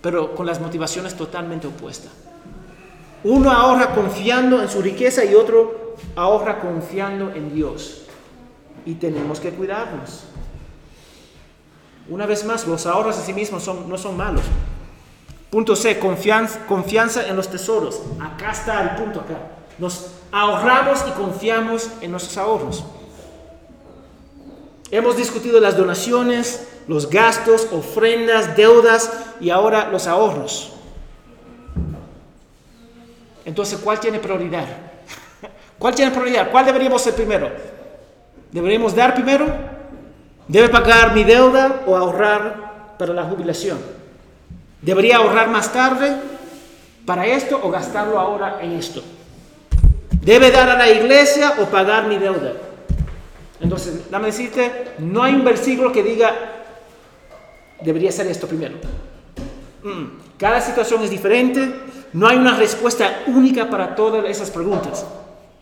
pero 0.00 0.34
con 0.34 0.46
las 0.46 0.60
motivaciones 0.60 1.14
totalmente 1.14 1.66
opuestas. 1.66 2.12
Uno 3.24 3.50
ahorra 3.50 3.94
confiando 3.94 4.60
en 4.60 4.68
su 4.68 4.82
riqueza 4.82 5.24
y 5.24 5.34
otro 5.34 5.96
ahorra 6.14 6.60
confiando 6.60 7.32
en 7.32 7.54
Dios. 7.54 8.02
Y 8.84 8.94
tenemos 8.94 9.40
que 9.40 9.50
cuidarnos. 9.50 10.24
Una 12.08 12.26
vez 12.26 12.44
más, 12.44 12.66
los 12.66 12.84
ahorros 12.84 13.16
en 13.16 13.22
sí 13.24 13.32
mismos 13.32 13.66
no 13.88 13.96
son 13.96 14.16
malos. 14.16 14.42
Punto 15.50 15.74
C, 15.74 15.98
confianza, 15.98 16.66
confianza 16.66 17.26
en 17.26 17.36
los 17.36 17.48
tesoros. 17.48 18.02
Acá 18.20 18.50
está 18.50 18.82
el 18.82 19.02
punto 19.02 19.20
acá. 19.20 19.38
Nos 19.78 20.10
ahorramos 20.30 21.02
y 21.08 21.12
confiamos 21.12 21.88
en 22.02 22.10
nuestros 22.10 22.36
ahorros. 22.36 22.84
Hemos 24.94 25.16
discutido 25.16 25.58
las 25.58 25.76
donaciones, 25.76 26.68
los 26.86 27.10
gastos, 27.10 27.66
ofrendas, 27.72 28.56
deudas 28.56 29.10
y 29.40 29.50
ahora 29.50 29.88
los 29.90 30.06
ahorros. 30.06 30.72
Entonces, 33.44 33.80
¿cuál 33.82 33.98
tiene 33.98 34.20
prioridad? 34.20 34.68
¿Cuál 35.80 35.96
tiene 35.96 36.12
prioridad? 36.12 36.48
¿Cuál 36.48 36.66
deberíamos 36.66 37.02
ser 37.02 37.12
primero? 37.12 37.50
¿Deberíamos 38.52 38.94
dar 38.94 39.14
primero? 39.14 39.46
¿Debe 40.46 40.68
pagar 40.68 41.12
mi 41.12 41.24
deuda 41.24 41.82
o 41.88 41.96
ahorrar 41.96 42.94
para 42.96 43.12
la 43.12 43.24
jubilación? 43.24 43.78
¿Debería 44.80 45.16
ahorrar 45.16 45.48
más 45.48 45.72
tarde 45.72 46.14
para 47.04 47.26
esto 47.26 47.58
o 47.60 47.68
gastarlo 47.68 48.16
ahora 48.16 48.60
en 48.62 48.70
esto? 48.74 49.02
¿Debe 50.22 50.52
dar 50.52 50.70
a 50.70 50.78
la 50.78 50.88
iglesia 50.88 51.54
o 51.60 51.64
pagar 51.64 52.06
mi 52.06 52.16
deuda? 52.16 52.52
Entonces, 53.64 54.10
dame 54.10 54.26
decirte, 54.26 54.92
no 54.98 55.22
hay 55.22 55.34
un 55.34 55.42
versículo 55.42 55.90
que 55.90 56.02
diga, 56.02 56.34
debería 57.80 58.12
ser 58.12 58.26
esto 58.26 58.46
primero. 58.46 58.74
Mm, 59.82 60.36
cada 60.36 60.60
situación 60.60 61.02
es 61.02 61.08
diferente, 61.08 61.74
no 62.12 62.28
hay 62.28 62.36
una 62.36 62.58
respuesta 62.58 63.22
única 63.26 63.70
para 63.70 63.94
todas 63.94 64.26
esas 64.26 64.50
preguntas, 64.50 65.06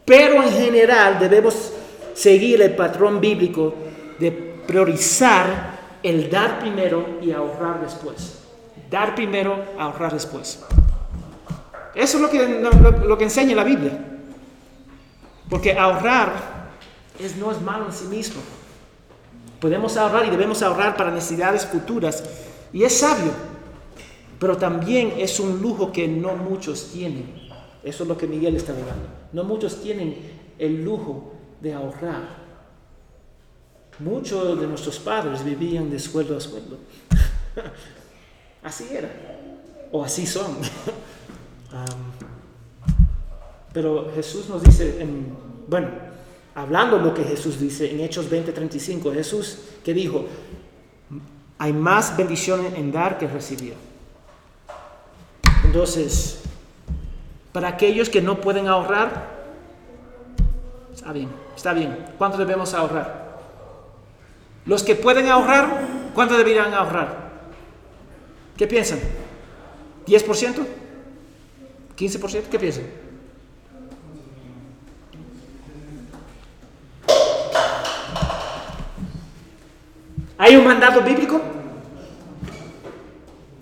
pero 0.04 0.42
en 0.42 0.50
general 0.50 1.20
debemos 1.20 1.72
seguir 2.12 2.60
el 2.60 2.74
patrón 2.74 3.20
bíblico 3.20 3.72
de 4.18 4.32
priorizar 4.66 5.78
el 6.02 6.28
dar 6.28 6.58
primero 6.58 7.20
y 7.22 7.30
ahorrar 7.30 7.80
después. 7.82 8.40
Dar 8.90 9.14
primero, 9.14 9.64
ahorrar 9.78 10.12
después. 10.12 10.58
Eso 11.94 12.16
es 12.16 12.20
lo 12.20 12.28
que, 12.28 12.48
lo, 13.06 13.16
que 13.16 13.24
enseña 13.24 13.54
la 13.54 13.62
Biblia. 13.62 13.92
Porque 15.48 15.78
ahorrar 15.78 16.51
es, 17.18 17.36
no 17.36 17.50
es 17.50 17.60
malo 17.60 17.86
en 17.86 17.92
sí 17.92 18.04
mismo. 18.06 18.40
Podemos 19.60 19.96
ahorrar 19.96 20.26
y 20.26 20.30
debemos 20.30 20.62
ahorrar 20.62 20.96
para 20.96 21.10
necesidades 21.10 21.66
futuras. 21.66 22.24
Y 22.72 22.82
es 22.82 22.98
sabio. 22.98 23.32
Pero 24.38 24.56
también 24.56 25.14
es 25.18 25.38
un 25.38 25.62
lujo 25.62 25.92
que 25.92 26.08
no 26.08 26.34
muchos 26.34 26.90
tienen. 26.92 27.48
Eso 27.84 28.02
es 28.02 28.08
lo 28.08 28.18
que 28.18 28.26
Miguel 28.26 28.56
está 28.56 28.72
hablando. 28.72 29.06
No 29.32 29.44
muchos 29.44 29.80
tienen 29.80 30.16
el 30.58 30.84
lujo 30.84 31.32
de 31.60 31.74
ahorrar. 31.74 32.42
Muchos 33.98 34.58
de 34.60 34.66
nuestros 34.66 34.98
padres 34.98 35.44
vivían 35.44 35.90
de 35.90 35.98
sueldo 35.98 36.36
a 36.36 36.40
sueldo. 36.40 36.78
así 38.64 38.88
era. 38.90 39.10
O 39.92 40.04
así 40.04 40.26
son. 40.26 40.56
pero 43.72 44.10
Jesús 44.14 44.48
nos 44.48 44.62
dice, 44.62 45.00
en, 45.00 45.36
bueno, 45.68 45.88
hablando 46.54 46.98
lo 46.98 47.14
que 47.14 47.24
Jesús 47.24 47.58
dice 47.58 47.90
en 47.90 48.00
Hechos 48.00 48.30
20:35, 48.30 49.12
Jesús 49.12 49.58
que 49.84 49.94
dijo, 49.94 50.26
hay 51.58 51.72
más 51.72 52.16
bendición 52.16 52.66
en 52.76 52.90
dar 52.92 53.18
que 53.18 53.28
recibir. 53.28 53.74
Entonces, 55.64 56.40
para 57.52 57.68
aquellos 57.68 58.08
que 58.08 58.20
no 58.20 58.40
pueden 58.40 58.66
ahorrar, 58.66 59.30
está 60.92 61.12
bien, 61.12 61.28
está 61.54 61.72
bien. 61.72 61.96
¿Cuánto 62.18 62.36
debemos 62.36 62.74
ahorrar? 62.74 63.38
Los 64.66 64.82
que 64.82 64.94
pueden 64.94 65.28
ahorrar, 65.28 65.86
¿cuánto 66.14 66.36
deberían 66.36 66.72
ahorrar? 66.74 67.30
¿Qué 68.56 68.66
piensan? 68.66 69.00
¿10%? 70.06 70.66
¿15%? 71.96 72.42
¿Qué 72.50 72.58
piensan? 72.58 73.01
¿Hay 80.38 80.56
un 80.56 80.64
mandato 80.64 81.00
bíblico? 81.02 81.40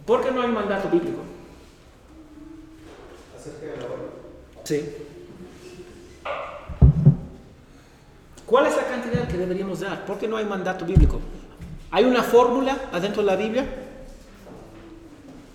¿Por 0.07 0.25
qué 0.25 0.31
no 0.31 0.43
hay 0.43 0.49
un 0.49 0.55
mandato 0.55 0.89
bíblico? 0.89 1.21
Sí. 4.65 4.83
¿Cuál 8.47 8.67
es 8.67 8.77
la 8.77 8.85
cantidad 8.85 9.29
que 9.29 9.37
deberíamos 9.37 9.81
dar? 9.81 10.05
¿Por 10.05 10.19
qué 10.19 10.27
no 10.27 10.37
hay 10.37 10.45
mandato 10.45 10.85
bíblico? 10.85 11.21
¿Hay 11.93 12.05
una 12.05 12.23
fórmula 12.23 12.77
adentro 12.93 13.23
de 13.23 13.27
la 13.27 13.37
Biblia? 13.37 13.65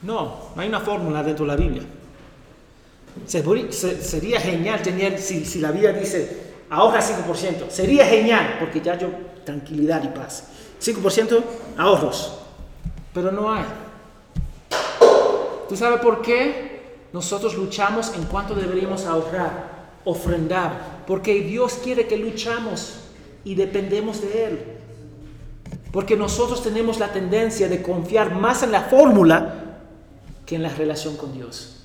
No, 0.02 0.52
no 0.56 0.62
hay 0.62 0.68
una 0.68 0.80
fórmula 0.80 1.24
dentro 1.24 1.46
de 1.46 1.52
la 1.52 1.58
Biblia. 1.58 1.84
Sería 3.26 4.40
genial 4.40 4.82
tener, 4.82 5.20
si, 5.20 5.60
la 5.60 5.72
Biblia 5.72 5.94
dice, 5.94 6.54
ahorra 6.70 7.02
5%, 7.02 7.70
sería 7.70 8.06
genial, 8.06 8.58
porque 8.60 8.82
ya 8.82 8.98
yo, 8.98 9.10
tranquilidad 9.44 10.04
y 10.04 10.08
paz. 10.10 10.46
5% 10.82 11.44
ahorros, 11.78 12.40
pero 13.14 13.32
no 13.32 13.52
hay. 13.52 13.66
¿Tú 15.70 15.76
sabes 15.76 16.00
por 16.00 16.22
qué 16.22 16.82
nosotros 17.12 17.56
luchamos 17.56 18.14
en 18.16 18.24
cuánto 18.26 18.54
deberíamos 18.56 19.06
ahorrar? 19.06 19.76
ofrendar, 20.06 21.04
porque 21.08 21.42
Dios 21.42 21.80
quiere 21.84 22.08
que 22.08 22.18
luchamos 22.18 23.00
y 23.44 23.56
dependemos 23.56 24.22
de 24.22 24.46
Él. 24.46 24.60
Porque 25.92 26.16
nosotros 26.16 26.64
tenemos 26.64 27.00
la 27.00 27.12
tendencia 27.12 27.68
de 27.68 27.82
confiar 27.82 28.34
más 28.34 28.64
en 28.64 28.72
la 28.72 28.82
fórmula 28.82 29.82
que 30.46 30.56
en 30.56 30.64
la 30.64 30.70
relación 30.70 31.18
con 31.18 31.34
Dios. 31.34 31.78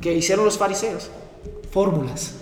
¿Qué 0.00 0.14
hicieron 0.14 0.44
los 0.44 0.56
fariseos? 0.56 1.10
Fórmulas. 1.70 2.34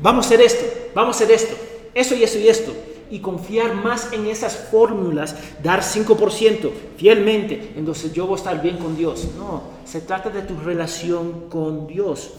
Vamos 0.00 0.26
a 0.26 0.28
hacer 0.28 0.40
esto, 0.40 0.64
vamos 0.94 1.16
a 1.16 1.24
hacer 1.24 1.34
esto, 1.34 1.54
eso 1.94 2.14
y 2.14 2.24
eso 2.24 2.38
y 2.38 2.48
esto. 2.48 2.72
Y 3.14 3.20
confiar 3.20 3.76
más 3.76 4.12
en 4.12 4.26
esas 4.26 4.56
fórmulas, 4.56 5.36
dar 5.62 5.82
5% 5.82 6.72
fielmente, 6.96 7.74
entonces 7.76 8.12
yo 8.12 8.26
voy 8.26 8.34
a 8.34 8.38
estar 8.38 8.60
bien 8.60 8.76
con 8.76 8.96
Dios. 8.96 9.28
No, 9.38 9.62
se 9.84 10.00
trata 10.00 10.30
de 10.30 10.42
tu 10.42 10.58
relación 10.58 11.48
con 11.48 11.86
Dios. 11.86 12.32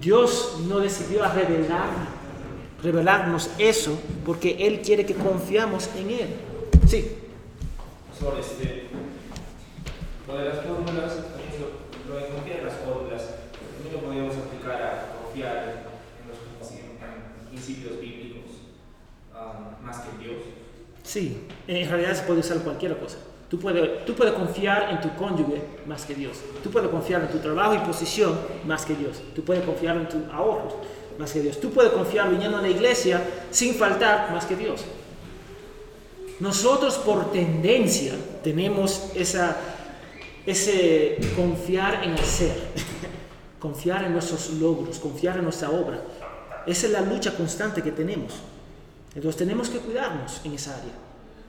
Dios 0.00 0.56
no 0.66 0.80
decidió 0.80 1.22
revelar, 1.32 1.88
revelarnos 2.82 3.48
eso 3.58 3.96
porque 4.26 4.56
Él 4.66 4.80
quiere 4.80 5.06
que 5.06 5.14
confiamos 5.14 5.88
en 5.96 6.10
Él. 6.10 6.28
Sí. 6.88 7.16
Este, 8.40 8.88
lo 10.26 10.36
de 10.36 10.48
las 10.48 10.64
fórmulas, 10.64 11.12
lo, 12.08 12.16
de 12.16 12.26
confiar 12.26 12.58
en 12.58 12.66
las 12.66 12.74
fórmulas, 12.78 13.22
también 13.52 13.94
lo 13.94 14.00
podríamos 14.00 14.34
aplicar 14.34 14.82
a 14.82 15.22
confiar 15.22 15.79
principios 17.74 18.44
um, 19.34 19.84
más 19.84 19.98
que 19.98 20.24
Dios. 20.24 20.42
Sí, 21.02 21.38
en 21.66 21.88
realidad 21.88 22.14
se 22.14 22.22
puede 22.22 22.40
usar 22.40 22.58
cualquier 22.58 22.98
cosa. 22.98 23.18
Tú 23.48 23.58
puedes, 23.58 24.04
tú 24.04 24.14
puedes 24.14 24.32
confiar 24.34 24.90
en 24.90 25.00
tu 25.00 25.12
cónyuge 25.16 25.60
más 25.86 26.04
que 26.04 26.14
Dios. 26.14 26.38
Tú 26.62 26.70
puedes 26.70 26.88
confiar 26.88 27.22
en 27.22 27.28
tu 27.28 27.38
trabajo 27.38 27.74
y 27.74 27.78
posición 27.78 28.38
más 28.64 28.84
que 28.84 28.94
Dios. 28.94 29.20
Tú 29.34 29.42
puedes 29.42 29.64
confiar 29.64 29.96
en 29.96 30.08
tus 30.08 30.22
ahorros 30.32 30.74
más 31.18 31.32
que 31.32 31.40
Dios. 31.40 31.60
Tú 31.60 31.70
puedes 31.70 31.92
confiar 31.92 32.30
viniendo 32.30 32.58
a 32.58 32.62
la 32.62 32.68
iglesia 32.68 33.20
sin 33.50 33.74
faltar 33.74 34.30
más 34.32 34.46
que 34.46 34.54
Dios. 34.54 34.84
Nosotros 36.38 36.94
por 36.98 37.32
tendencia 37.32 38.14
tenemos 38.42 39.10
esa, 39.14 39.56
ese 40.46 41.18
confiar 41.36 42.04
en 42.04 42.12
hacer, 42.12 42.56
confiar 43.58 44.04
en 44.04 44.12
nuestros 44.12 44.50
logros, 44.50 44.98
confiar 44.98 45.36
en 45.36 45.44
nuestra 45.44 45.70
obra. 45.70 46.00
Esa 46.70 46.86
es 46.86 46.92
la 46.92 47.00
lucha 47.00 47.36
constante 47.36 47.82
que 47.82 47.90
tenemos. 47.90 48.34
Entonces 49.14 49.36
tenemos 49.36 49.68
que 49.68 49.78
cuidarnos 49.78 50.40
en 50.44 50.54
esa 50.54 50.76
área. 50.76 50.92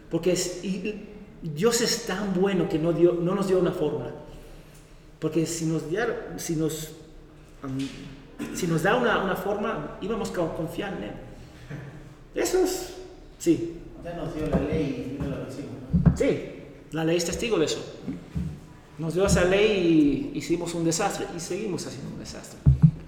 Porque 0.10 0.32
es, 0.32 0.62
Dios 1.42 1.82
es 1.82 2.06
tan 2.08 2.34
bueno 2.34 2.68
que 2.68 2.80
no, 2.80 2.92
dio, 2.92 3.14
no 3.14 3.36
nos 3.36 3.48
dio 3.48 3.60
una 3.60 3.72
fórmula. 3.72 4.12
Porque 5.20 5.46
si 5.46 5.66
nos, 5.66 5.84
si 6.38 6.56
nos, 6.56 6.92
si 8.56 8.66
nos 8.66 8.82
da 8.82 8.96
una, 8.96 9.24
una, 9.24 9.36
forma, 9.36 10.00
íbamos 10.02 10.32
a 10.32 10.34
confiar 10.34 10.94
en 10.98 11.04
Él. 11.04 11.12
Eso 12.34 12.58
es, 12.60 12.96
sí. 13.38 13.78
Ya 14.04 14.14
nos 14.16 14.34
dio 14.34 14.48
la 14.48 14.60
ley 14.60 15.20
y 15.20 15.22
no 15.22 15.30
la 15.30 16.18
Sí, 16.18 16.40
la 16.92 17.06
ley 17.06 17.18
es 17.18 17.26
testigo 17.26 17.60
de 17.60 17.66
eso. 17.66 17.84
Nos 18.98 19.14
dio 19.14 19.26
esa 19.28 19.46
ley 19.46 20.32
y 20.34 20.38
hicimos 20.40 20.74
un 20.74 20.84
desastre 20.84 21.28
y 21.36 21.40
seguimos 21.40 21.86
haciendo 21.86 22.10
un 22.10 22.20
desastre. 22.20 22.60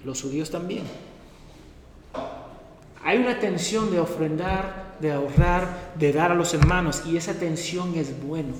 Los 0.04 0.22
judíos 0.22 0.50
también. 0.50 0.84
Hay 3.04 3.18
una 3.18 3.38
tensión 3.38 3.90
de 3.90 4.00
ofrendar, 4.00 4.96
de 4.98 5.12
ahorrar, 5.12 5.92
de 5.94 6.10
dar 6.10 6.32
a 6.32 6.34
los 6.34 6.54
hermanos 6.54 7.02
y 7.06 7.18
esa 7.18 7.34
tensión 7.34 7.94
es 7.96 8.18
bueno. 8.24 8.54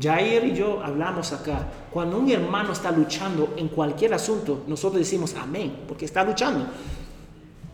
Jair 0.00 0.44
y 0.44 0.54
yo 0.54 0.82
hablamos 0.82 1.32
acá. 1.32 1.66
Cuando 1.90 2.18
un 2.18 2.30
hermano 2.30 2.72
está 2.72 2.90
luchando 2.90 3.52
en 3.58 3.68
cualquier 3.68 4.14
asunto, 4.14 4.64
nosotros 4.66 5.00
decimos 5.00 5.34
amén, 5.34 5.80
porque 5.86 6.06
está 6.06 6.24
luchando. 6.24 6.66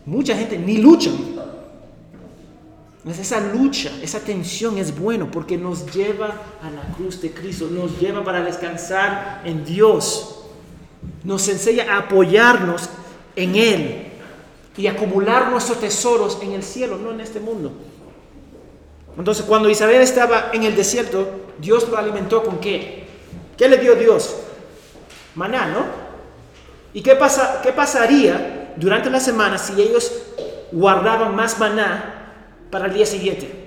Mucha 0.05 0.35
gente 0.35 0.57
ni 0.59 0.79
lucha. 0.79 1.11
Esa 3.07 3.39
lucha, 3.39 3.91
esa 4.01 4.19
tensión 4.19 4.77
es 4.77 4.99
bueno 4.99 5.31
porque 5.31 5.57
nos 5.57 5.85
lleva 5.93 6.27
a 6.61 6.69
la 6.71 6.93
cruz 6.95 7.21
de 7.21 7.31
Cristo, 7.31 7.69
nos 7.71 7.99
lleva 8.01 8.21
para 8.23 8.43
descansar 8.43 9.43
en 9.45 9.63
Dios, 9.63 10.43
nos 11.23 11.47
enseña 11.47 11.85
a 11.93 11.99
apoyarnos 11.99 12.89
en 13.35 13.55
Él 13.55 14.14
y 14.77 14.87
acumular 14.87 15.49
nuestros 15.49 15.79
tesoros 15.79 16.39
en 16.41 16.51
el 16.51 16.63
cielo, 16.63 16.97
no 16.97 17.11
en 17.11 17.21
este 17.21 17.39
mundo. 17.39 17.71
Entonces, 19.17 19.45
cuando 19.45 19.69
Isabel 19.69 20.01
estaba 20.01 20.49
en 20.51 20.63
el 20.63 20.75
desierto, 20.75 21.27
Dios 21.57 21.87
lo 21.89 21.97
alimentó 21.97 22.43
con 22.43 22.59
qué? 22.59 23.07
¿Qué 23.57 23.69
le 23.69 23.77
dio 23.77 23.95
Dios? 23.95 24.35
Maná, 25.35 25.67
¿no? 25.67 25.85
¿Y 26.93 27.01
qué, 27.01 27.15
pasa, 27.15 27.61
qué 27.63 27.71
pasaría 27.71 28.73
durante 28.75 29.09
la 29.09 29.19
semana 29.19 29.57
si 29.57 29.81
ellos 29.81 30.11
guardaban 30.71 31.35
más 31.35 31.57
maná 31.59 32.33
para 32.69 32.87
el 32.87 32.93
día 32.93 33.05
siguiente? 33.05 33.65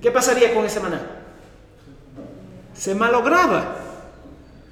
¿Qué 0.00 0.10
pasaría 0.10 0.54
con 0.54 0.64
ese 0.64 0.80
maná? 0.80 1.00
Se 2.72 2.94
malograba, 2.94 3.76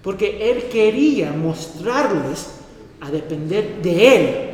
porque 0.03 0.51
Él 0.51 0.68
quería 0.68 1.32
mostrarles 1.32 2.57
a 3.01 3.11
depender 3.11 3.80
de 3.82 4.16
Él 4.16 4.49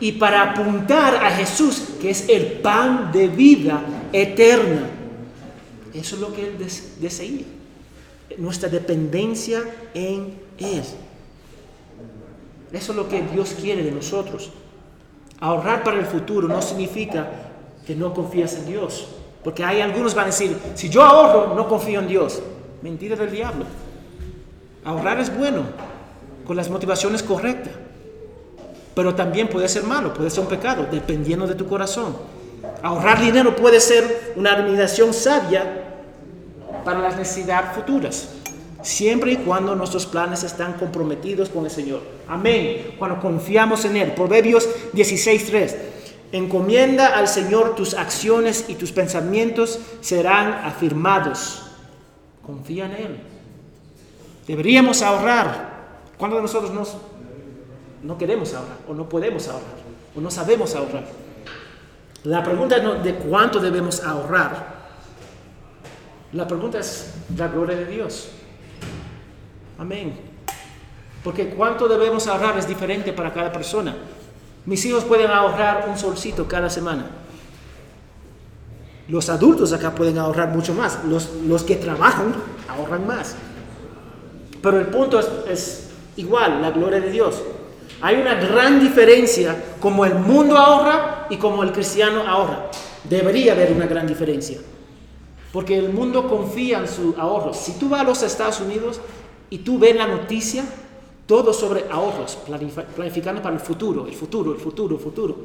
y 0.00 0.12
para 0.12 0.42
apuntar 0.50 1.14
a 1.16 1.30
Jesús, 1.30 1.94
que 2.00 2.10
es 2.10 2.28
el 2.28 2.60
pan 2.60 3.12
de 3.12 3.28
vida 3.28 3.82
eterna. 4.12 4.88
Eso 5.94 6.16
es 6.16 6.20
lo 6.20 6.32
que 6.32 6.48
Él 6.48 6.56
deseía, 7.00 7.44
nuestra 8.38 8.68
dependencia 8.68 9.62
en 9.94 10.34
Él. 10.58 10.82
Eso 12.72 12.92
es 12.92 12.96
lo 12.96 13.08
que 13.08 13.22
Dios 13.22 13.54
quiere 13.60 13.82
de 13.82 13.92
nosotros. 13.92 14.50
Ahorrar 15.38 15.84
para 15.84 15.98
el 15.98 16.06
futuro 16.06 16.48
no 16.48 16.62
significa 16.62 17.28
que 17.86 17.94
no 17.94 18.14
confías 18.14 18.54
en 18.54 18.66
Dios. 18.66 19.06
Porque 19.44 19.64
hay 19.64 19.80
algunos 19.80 20.14
van 20.14 20.24
a 20.24 20.26
decir, 20.26 20.56
si 20.74 20.88
yo 20.88 21.02
ahorro, 21.02 21.54
no 21.54 21.68
confío 21.68 22.00
en 22.00 22.08
Dios. 22.08 22.42
Mentira 22.80 23.16
del 23.16 23.30
diablo. 23.30 23.64
Ahorrar 24.84 25.20
es 25.20 25.36
bueno, 25.36 25.64
con 26.46 26.56
las 26.56 26.68
motivaciones 26.70 27.22
correctas. 27.22 27.72
Pero 28.94 29.14
también 29.14 29.48
puede 29.48 29.68
ser 29.68 29.84
malo, 29.84 30.12
puede 30.12 30.30
ser 30.30 30.40
un 30.40 30.48
pecado, 30.48 30.86
dependiendo 30.90 31.46
de 31.46 31.54
tu 31.54 31.66
corazón. 31.66 32.16
Ahorrar 32.82 33.20
dinero 33.20 33.56
puede 33.56 33.80
ser 33.80 34.34
una 34.36 34.52
administración 34.52 35.14
sabia 35.14 35.84
para 36.84 37.00
las 37.00 37.16
necesidades 37.16 37.74
futuras, 37.74 38.28
siempre 38.82 39.32
y 39.32 39.36
cuando 39.36 39.74
nuestros 39.74 40.06
planes 40.06 40.42
están 40.42 40.74
comprometidos 40.74 41.48
con 41.48 41.64
el 41.64 41.70
Señor. 41.70 42.02
Amén. 42.28 42.94
Cuando 42.98 43.20
confiamos 43.20 43.84
en 43.84 43.96
Él. 43.96 44.12
Proverbios 44.12 44.68
16.3. 44.92 45.74
Encomienda 46.32 47.08
al 47.16 47.28
Señor 47.28 47.74
tus 47.74 47.94
acciones 47.94 48.66
y 48.68 48.74
tus 48.74 48.90
pensamientos 48.90 49.78
serán 50.00 50.52
afirmados. 50.64 51.62
Confía 52.44 52.86
en 52.86 52.92
Él. 52.92 53.20
Deberíamos 54.46 55.02
ahorrar 55.02 55.71
¿Cuántos 56.22 56.40
nosotros 56.40 56.94
no 58.04 58.16
queremos 58.16 58.54
ahorrar 58.54 58.76
o 58.86 58.94
no 58.94 59.08
podemos 59.08 59.48
ahorrar 59.48 59.74
o 60.14 60.20
no 60.20 60.30
sabemos 60.30 60.72
ahorrar? 60.76 61.04
La 62.22 62.44
pregunta 62.44 62.78
no 62.78 62.94
de 62.94 63.16
cuánto 63.16 63.58
debemos 63.58 64.04
ahorrar. 64.04 64.72
La 66.32 66.46
pregunta 66.46 66.78
es 66.78 67.12
la 67.36 67.48
gloria 67.48 67.74
de 67.74 67.86
Dios. 67.86 68.28
Amén. 69.80 70.14
Porque 71.24 71.48
cuánto 71.48 71.88
debemos 71.88 72.28
ahorrar 72.28 72.56
es 72.56 72.68
diferente 72.68 73.12
para 73.12 73.32
cada 73.34 73.50
persona. 73.50 73.96
Mis 74.64 74.84
hijos 74.84 75.02
pueden 75.02 75.28
ahorrar 75.28 75.88
un 75.88 75.98
solcito 75.98 76.46
cada 76.46 76.70
semana. 76.70 77.04
Los 79.08 79.28
adultos 79.28 79.72
acá 79.72 79.92
pueden 79.92 80.18
ahorrar 80.18 80.50
mucho 80.50 80.72
más. 80.72 81.04
Los, 81.04 81.30
los 81.48 81.64
que 81.64 81.74
trabajan 81.74 82.32
ahorran 82.68 83.08
más. 83.08 83.34
Pero 84.62 84.78
el 84.78 84.86
punto 84.86 85.18
es 85.48 85.88
igual 86.16 86.62
la 86.62 86.70
gloria 86.70 87.00
de 87.00 87.10
Dios. 87.10 87.42
Hay 88.00 88.16
una 88.16 88.34
gran 88.34 88.80
diferencia 88.80 89.76
como 89.80 90.04
el 90.04 90.14
mundo 90.16 90.56
ahorra 90.58 91.26
y 91.30 91.36
como 91.36 91.62
el 91.62 91.72
cristiano 91.72 92.22
ahorra. 92.26 92.70
Debería 93.04 93.52
haber 93.52 93.72
una 93.72 93.86
gran 93.86 94.06
diferencia. 94.06 94.58
Porque 95.52 95.78
el 95.78 95.90
mundo 95.90 96.28
confía 96.28 96.78
en 96.78 96.88
su 96.88 97.14
ahorro. 97.16 97.54
Si 97.54 97.72
tú 97.78 97.88
vas 97.88 98.00
a 98.00 98.04
los 98.04 98.22
Estados 98.22 98.60
Unidos 98.60 99.00
y 99.50 99.58
tú 99.58 99.78
ves 99.78 99.94
la 99.94 100.06
noticia, 100.06 100.64
todo 101.26 101.52
sobre 101.52 101.84
ahorros, 101.90 102.38
planificando 102.96 103.40
para 103.42 103.54
el 103.54 103.60
futuro, 103.60 104.06
el 104.06 104.14
futuro, 104.14 104.52
el 104.52 104.58
futuro, 104.58 104.96
el 104.96 105.02
futuro. 105.02 105.36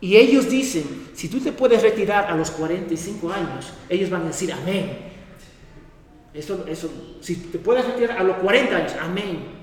Y 0.00 0.16
ellos 0.16 0.48
dicen, 0.48 1.10
si 1.14 1.28
tú 1.28 1.40
te 1.40 1.52
puedes 1.52 1.82
retirar 1.82 2.30
a 2.30 2.36
los 2.36 2.50
45 2.50 3.30
años, 3.30 3.72
ellos 3.88 4.10
van 4.10 4.22
a 4.22 4.26
decir 4.26 4.52
amén. 4.52 4.98
Eso, 6.32 6.64
eso, 6.68 6.88
si 7.20 7.36
te 7.36 7.58
puedes 7.58 7.84
retirar 7.84 8.18
a 8.18 8.22
los 8.22 8.36
40 8.36 8.76
años, 8.76 8.92
amén. 9.00 9.57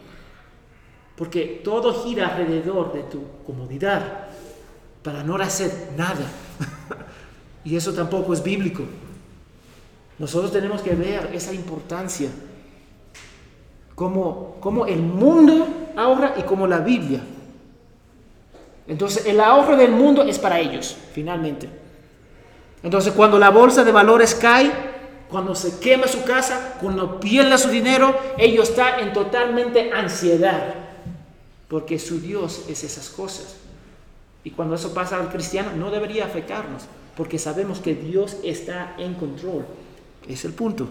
Porque 1.16 1.62
todo 1.64 2.04
gira 2.04 2.28
alrededor 2.28 2.94
de 2.94 3.04
tu 3.04 3.24
comodidad 3.46 4.26
para 5.02 5.24
no 5.24 5.36
hacer 5.36 5.92
nada. 5.96 6.26
y 7.64 7.76
eso 7.76 7.94
tampoco 7.94 8.34
es 8.34 8.44
bíblico. 8.44 8.84
Nosotros 10.20 10.52
tenemos 10.52 10.82
que 10.82 10.94
ver 10.94 11.30
esa 11.34 11.54
importancia. 11.54 12.30
Como, 13.94 14.58
como 14.60 14.86
el 14.86 15.00
mundo 15.00 15.68
ahorra 15.96 16.34
y 16.38 16.42
como 16.44 16.68
la 16.68 16.80
Biblia. 16.80 17.22
Entonces 18.88 19.26
el 19.26 19.40
ahorro 19.40 19.78
del 19.78 19.92
mundo 19.92 20.24
es 20.24 20.38
para 20.38 20.60
ellos, 20.60 20.98
finalmente. 21.14 21.70
Entonces 22.84 23.14
cuando 23.14 23.40
la 23.40 23.50
bolsa 23.50 23.86
de 23.86 23.92
valores 23.94 24.36
cae, 24.36 24.70
cuando 25.30 25.56
se 25.56 25.80
quema 25.80 26.08
su 26.08 26.24
casa, 26.24 26.76
cuando 26.82 27.20
pierde 27.20 27.58
su 27.58 27.70
dinero, 27.70 28.14
ellos 28.38 28.70
están 28.70 29.00
en 29.00 29.14
totalmente 29.14 29.92
ansiedad 29.94 30.85
porque 31.68 32.00
su 32.00 32.20
Dios 32.20 32.66
es 32.70 32.84
esas 32.84 33.10
cosas. 33.10 33.56
Y 34.44 34.52
cuando 34.52 34.76
eso 34.76 34.94
pasa 34.94 35.20
al 35.20 35.30
cristiano, 35.30 35.72
no 35.76 35.90
debería 35.90 36.26
afectarnos, 36.26 36.84
porque 37.18 37.40
sabemos 37.40 37.80
que 37.80 37.96
Dios 37.96 38.38
está 38.44 38.96
en 38.98 39.16
control. 39.16 39.66
Es 40.28 40.46
el 40.46 40.54
punto. 40.54 40.88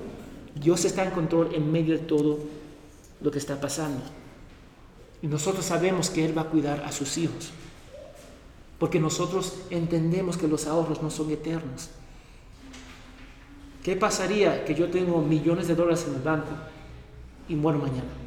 Dios 0.54 0.84
está 0.84 1.04
en 1.04 1.10
control 1.10 1.54
en 1.54 1.70
medio 1.70 1.94
de 1.94 2.04
todo 2.04 2.38
lo 3.20 3.30
que 3.30 3.38
está 3.38 3.60
pasando. 3.60 4.02
Y 5.22 5.26
nosotros 5.26 5.64
sabemos 5.64 6.10
que 6.10 6.24
Él 6.24 6.36
va 6.36 6.42
a 6.42 6.50
cuidar 6.50 6.82
a 6.84 6.92
sus 6.92 7.16
hijos, 7.16 7.50
porque 8.78 9.00
nosotros 9.00 9.54
entendemos 9.70 10.36
que 10.36 10.48
los 10.48 10.66
ahorros 10.66 11.02
no 11.02 11.10
son 11.10 11.30
eternos. 11.30 11.88
¿Qué 13.82 13.96
pasaría 13.96 14.64
que 14.64 14.74
yo 14.74 14.90
tengo 14.90 15.20
millones 15.22 15.68
de 15.68 15.74
dólares 15.74 16.04
en 16.08 16.14
el 16.14 16.22
banco 16.22 16.50
y 17.48 17.54
muero 17.54 17.78
mañana? 17.78 18.23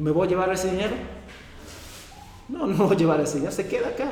¿Me 0.00 0.10
voy 0.10 0.26
a 0.26 0.30
llevar 0.30 0.50
ese 0.50 0.70
dinero? 0.70 0.94
No, 2.48 2.66
no 2.66 2.86
voy 2.86 2.96
a 2.96 2.98
llevar 2.98 3.20
ese 3.20 3.34
dinero, 3.34 3.52
se 3.52 3.68
queda 3.68 3.88
acá. 3.88 4.10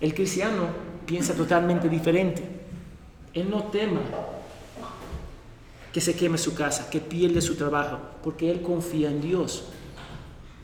El 0.00 0.14
cristiano 0.14 0.68
piensa 1.04 1.34
totalmente 1.34 1.86
diferente. 1.86 2.42
Él 3.34 3.50
no 3.50 3.64
tema 3.64 4.00
que 5.92 6.00
se 6.00 6.16
queme 6.16 6.38
su 6.38 6.54
casa, 6.54 6.88
que 6.88 7.00
pierde 7.00 7.42
su 7.42 7.56
trabajo, 7.56 7.98
porque 8.24 8.50
él 8.50 8.62
confía 8.62 9.10
en 9.10 9.20
Dios. 9.20 9.64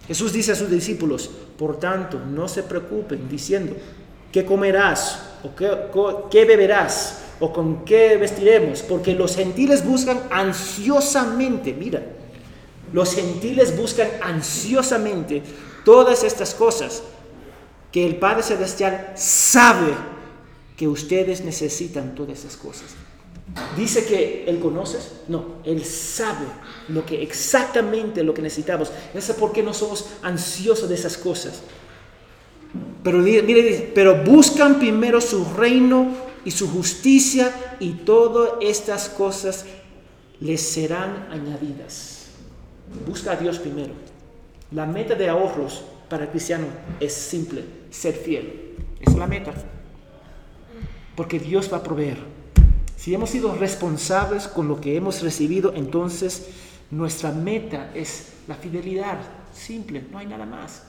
Jesús 0.07 0.33
dice 0.33 0.53
a 0.53 0.57
sus 0.57 0.71
discípulos, 0.71 1.31
por 1.59 1.79
tanto, 1.79 2.19
no 2.19 2.49
se 2.49 2.63
preocupen 2.63 3.29
diciendo, 3.29 3.75
¿qué 4.33 4.47
comerás? 4.47 5.31
¿O 5.43 5.55
qué, 5.55 5.71
qué 6.31 6.47
beberás? 6.47 7.23
¿O 7.39 7.53
con 7.53 7.85
qué 7.85 8.17
vestiremos? 8.17 8.81
Porque 8.81 9.15
los 9.15 9.37
gentiles 9.37 9.85
buscan 9.85 10.23
ansiosamente, 10.31 11.75
mira, 11.75 12.03
los 12.95 13.13
gentiles 13.13 13.77
buscan 13.77 14.09
ansiosamente 14.23 15.43
todas 15.85 16.23
estas 16.23 16.55
cosas 16.55 17.03
que 17.91 18.07
el 18.07 18.17
Padre 18.17 18.45
Celestial 18.45 19.15
sabe 19.17 19.93
que 20.77 20.87
ustedes 20.87 21.45
necesitan 21.45 22.15
todas 22.15 22.39
esas 22.39 22.57
cosas. 22.57 22.95
Dice 23.77 24.05
que 24.05 24.45
Él 24.47 24.61
conoce, 24.61 24.99
no, 25.27 25.57
Él 25.65 25.85
sabe 25.85 26.47
lo 26.87 27.05
que 27.05 27.21
exactamente 27.21 28.23
lo 28.23 28.33
que 28.33 28.43
necesitamos. 28.43 28.93
es 29.13 29.29
por 29.33 29.51
qué 29.51 29.65
no 29.65 29.75
somos 29.75 30.11
ansiosos 30.23 30.89
de 30.89 30.95
esas 30.95 31.17
cosas. 31.17 31.63
Pero 33.03 33.19
mire, 33.19 33.91
pero 33.93 34.23
buscan 34.23 34.79
primero 34.79 35.21
su 35.21 35.45
reino 35.57 36.15
y 36.45 36.53
su 36.53 36.69
justicia 36.69 37.77
y 37.81 37.91
todas 37.91 38.53
estas 38.61 39.09
cosas 39.09 39.65
les 40.39 40.63
serán 40.63 41.27
añadidas. 41.33 42.14
Busca 43.07 43.33
a 43.33 43.37
Dios 43.37 43.59
primero. 43.59 43.93
La 44.71 44.87
meta 44.87 45.15
de 45.15 45.29
ahorros 45.29 45.85
para 46.09 46.25
el 46.25 46.31
cristiano 46.31 46.67
es 47.01 47.13
simple, 47.13 47.65
ser 47.91 48.15
fiel. 48.15 48.77
Es 49.01 49.15
la 49.15 49.27
meta. 49.27 49.53
Porque 51.15 51.39
Dios 51.39 51.71
va 51.73 51.79
a 51.79 51.83
proveer. 51.83 52.19
Si 52.97 53.15
hemos 53.15 53.31
sido 53.31 53.55
responsables 53.55 54.49
con 54.49 54.69
lo 54.69 54.81
que 54.81 54.97
hemos 54.97 55.23
recibido, 55.23 55.75
entonces 55.75 56.49
nuestra 56.91 57.33
meta 57.33 57.91
es 57.95 58.33
la 58.49 58.55
fidelidad. 58.55 59.19
Simple, 59.53 60.05
no 60.11 60.19
hay 60.19 60.27
nada 60.27 60.47
más. 60.47 60.83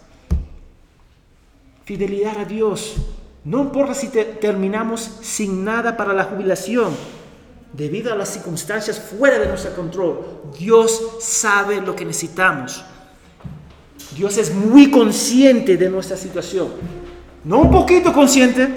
Fidelidad 1.84 2.38
a 2.38 2.46
Dios. 2.46 2.96
No 3.44 3.62
importa 3.62 3.94
si 3.94 4.08
terminamos 4.08 5.02
sin 5.22 5.64
nada 5.64 5.98
para 5.98 6.14
la 6.14 6.24
jubilación, 6.24 6.96
debido 7.76 8.14
a 8.14 8.16
las 8.16 8.30
circunstancias 8.30 9.00
fuera 9.00 9.38
de 9.40 9.48
nuestro 9.48 9.76
control. 9.76 10.42
Dios 10.58 11.18
sabe 11.20 11.82
lo 11.82 11.96
que 11.96 12.06
necesitamos. 12.06 12.84
Dios 14.16 14.38
es 14.38 14.54
muy 14.54 14.90
consciente 14.90 15.76
de 15.76 15.90
nuestra 15.90 16.16
situación. 16.16 16.70
No 17.44 17.60
un 17.60 17.72
poquito 17.72 18.14
consciente, 18.14 18.70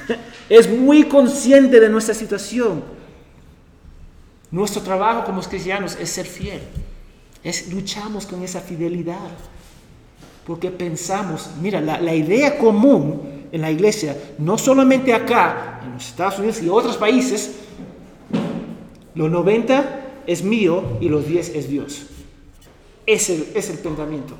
es 0.48 0.68
muy 0.70 1.04
consciente 1.04 1.78
de 1.78 1.88
nuestra 1.88 2.14
situación. 2.14 2.82
Nuestro 4.50 4.80
trabajo 4.80 5.24
como 5.24 5.42
cristianos 5.42 5.96
es 6.00 6.08
ser 6.10 6.26
fiel. 6.26 6.62
Es 7.44 7.70
luchamos 7.70 8.26
con 8.26 8.42
esa 8.42 8.60
fidelidad. 8.60 9.30
Porque 10.46 10.70
pensamos, 10.70 11.50
mira, 11.60 11.82
la, 11.82 12.00
la 12.00 12.14
idea 12.14 12.56
común 12.56 13.46
en 13.52 13.60
la 13.60 13.70
iglesia, 13.70 14.16
no 14.38 14.56
solamente 14.56 15.12
acá, 15.12 15.80
en 15.84 15.92
los 15.92 16.06
Estados 16.06 16.38
Unidos 16.38 16.62
y 16.62 16.68
otros 16.70 16.96
países, 16.96 17.52
los 19.18 19.32
90 19.32 20.22
es 20.28 20.44
mío 20.44 20.96
y 21.00 21.08
los 21.08 21.26
10 21.26 21.56
es 21.56 21.68
Dios. 21.68 22.06
Ese 23.04 23.50
es 23.52 23.68
el 23.68 23.78
pensamiento. 23.78 24.34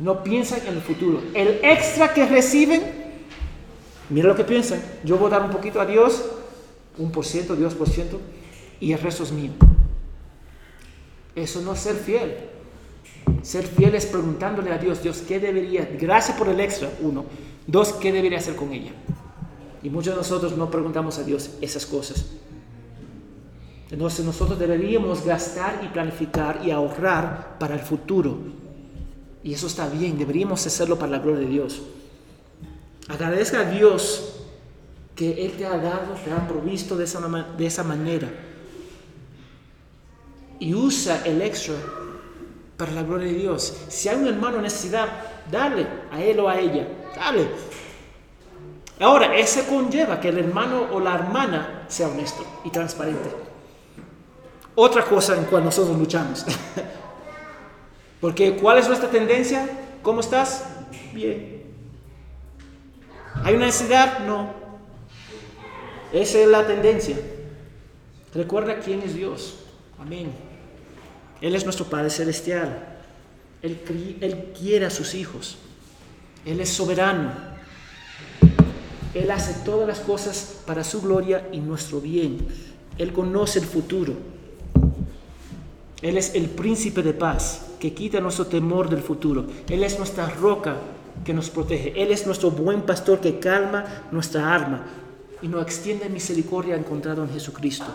No 0.00 0.24
piensan 0.24 0.66
en 0.66 0.74
el 0.74 0.80
futuro. 0.80 1.22
El 1.32 1.60
extra 1.62 2.12
que 2.12 2.26
reciben, 2.26 2.82
mira 4.08 4.26
lo 4.26 4.34
que 4.34 4.42
piensan. 4.42 4.82
Yo 5.04 5.16
voy 5.16 5.28
a 5.28 5.38
dar 5.38 5.42
un 5.42 5.52
poquito 5.52 5.80
a 5.80 5.86
Dios, 5.86 6.24
un 6.98 7.12
por 7.12 7.24
ciento, 7.24 7.54
Dios 7.54 7.74
por 7.74 7.88
ciento, 7.88 8.20
y 8.80 8.92
el 8.94 8.98
resto 8.98 9.22
es 9.22 9.30
mío. 9.30 9.52
Eso 11.36 11.60
no 11.60 11.74
es 11.74 11.78
ser 11.78 11.94
fiel. 11.94 12.34
Ser 13.42 13.64
fiel 13.64 13.94
es 13.94 14.06
preguntándole 14.06 14.72
a 14.72 14.78
Dios, 14.78 15.04
Dios, 15.04 15.22
¿qué 15.28 15.38
debería? 15.38 15.88
Gracias 16.00 16.36
por 16.36 16.48
el 16.48 16.58
extra, 16.58 16.90
uno. 17.00 17.26
Dos, 17.64 17.92
¿qué 17.92 18.10
debería 18.10 18.38
hacer 18.38 18.56
con 18.56 18.72
ella? 18.72 18.90
Y 19.84 19.88
muchos 19.88 20.14
de 20.14 20.18
nosotros 20.18 20.56
no 20.56 20.68
preguntamos 20.68 21.16
a 21.18 21.22
Dios 21.22 21.50
esas 21.60 21.86
cosas. 21.86 22.26
Entonces 23.90 24.24
nosotros 24.24 24.58
deberíamos 24.58 25.24
gastar 25.24 25.80
y 25.84 25.88
planificar 25.88 26.60
y 26.64 26.70
ahorrar 26.70 27.58
para 27.58 27.74
el 27.74 27.80
futuro. 27.80 28.38
Y 29.42 29.52
eso 29.52 29.66
está 29.66 29.88
bien, 29.88 30.16
deberíamos 30.16 30.64
hacerlo 30.64 30.96
para 30.98 31.12
la 31.12 31.18
gloria 31.18 31.40
de 31.40 31.46
Dios. 31.46 31.82
Agradezca 33.08 33.60
a 33.60 33.64
Dios 33.64 34.36
que 35.16 35.44
Él 35.44 35.52
te 35.52 35.66
ha 35.66 35.76
dado, 35.76 36.14
te 36.24 36.30
ha 36.30 36.46
provisto 36.46 36.96
de 36.96 37.04
esa, 37.04 37.20
de 37.58 37.66
esa 37.66 37.82
manera. 37.82 38.30
Y 40.60 40.74
usa 40.74 41.22
el 41.24 41.42
extra 41.42 41.74
para 42.76 42.92
la 42.92 43.02
gloria 43.02 43.26
de 43.26 43.38
Dios. 43.38 43.76
Si 43.88 44.08
hay 44.08 44.18
un 44.18 44.28
hermano 44.28 44.58
en 44.58 44.62
necesidad, 44.62 45.08
dale 45.50 45.86
a 46.12 46.22
él 46.22 46.38
o 46.38 46.48
a 46.48 46.60
ella, 46.60 46.86
dale. 47.16 47.48
Ahora, 49.00 49.34
eso 49.36 49.62
conlleva 49.68 50.20
que 50.20 50.28
el 50.28 50.38
hermano 50.38 50.86
o 50.92 51.00
la 51.00 51.14
hermana 51.14 51.86
sea 51.88 52.08
honesto 52.08 52.44
y 52.64 52.70
transparente 52.70 53.49
otra 54.74 55.04
cosa 55.04 55.36
en 55.36 55.44
cual 55.44 55.64
nosotros 55.64 55.98
luchamos. 55.98 56.44
Porque 58.20 58.56
¿cuál 58.56 58.78
es 58.78 58.86
nuestra 58.86 59.10
tendencia? 59.10 59.68
¿Cómo 60.02 60.20
estás? 60.20 60.64
Bien. 61.12 61.62
¿Hay 63.42 63.54
una 63.54 63.66
necesidad? 63.66 64.20
No. 64.20 64.52
Esa 66.12 66.38
es 66.38 66.48
la 66.48 66.66
tendencia. 66.66 67.16
Recuerda 68.34 68.78
quién 68.80 69.02
es 69.02 69.14
Dios. 69.14 69.56
Amén. 69.98 70.32
Él 71.40 71.54
es 71.54 71.64
nuestro 71.64 71.86
Padre 71.86 72.10
Celestial. 72.10 72.98
Él, 73.62 74.18
Él 74.20 74.52
quiere 74.58 74.86
a 74.86 74.90
sus 74.90 75.14
hijos. 75.14 75.56
Él 76.44 76.60
es 76.60 76.70
soberano. 76.70 77.32
Él 79.14 79.30
hace 79.30 79.64
todas 79.64 79.88
las 79.88 80.00
cosas 80.00 80.62
para 80.66 80.84
su 80.84 81.00
gloria 81.02 81.48
y 81.52 81.58
nuestro 81.58 82.00
bien. 82.00 82.46
Él 82.98 83.12
conoce 83.12 83.58
el 83.58 83.64
futuro. 83.64 84.14
Él 86.02 86.16
es 86.16 86.34
el 86.34 86.48
príncipe 86.48 87.02
de 87.02 87.12
paz 87.12 87.66
que 87.78 87.92
quita 87.92 88.20
nuestro 88.20 88.46
temor 88.46 88.88
del 88.88 89.02
futuro. 89.02 89.44
Él 89.68 89.84
es 89.84 89.98
nuestra 89.98 90.28
roca 90.28 90.76
que 91.24 91.34
nos 91.34 91.50
protege. 91.50 92.00
Él 92.00 92.10
es 92.10 92.26
nuestro 92.26 92.50
buen 92.50 92.82
pastor 92.82 93.20
que 93.20 93.38
calma 93.38 93.84
nuestra 94.10 94.54
alma 94.54 94.86
y 95.42 95.48
nos 95.48 95.62
extiende 95.62 96.08
misericordia 96.08 96.76
encontrado 96.76 97.22
en 97.22 97.30
Jesucristo. 97.30 97.86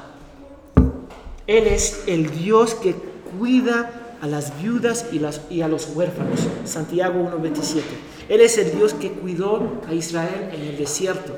Él 1.47 1.67
es 1.67 2.03
el 2.07 2.29
Dios 2.31 2.75
que 2.75 2.95
cuida 3.37 4.17
a 4.21 4.27
las 4.27 4.59
viudas 4.61 5.07
y, 5.11 5.21
y 5.53 5.61
a 5.61 5.67
los 5.67 5.89
huérfanos. 5.95 6.39
Santiago 6.63 7.19
1.27. 7.19 7.81
Él 8.29 8.41
es 8.41 8.57
el 8.57 8.75
Dios 8.75 8.93
que 8.93 9.11
cuidó 9.11 9.81
a 9.87 9.93
Israel 9.93 10.49
en 10.53 10.61
el 10.61 10.77
desierto. 10.77 11.35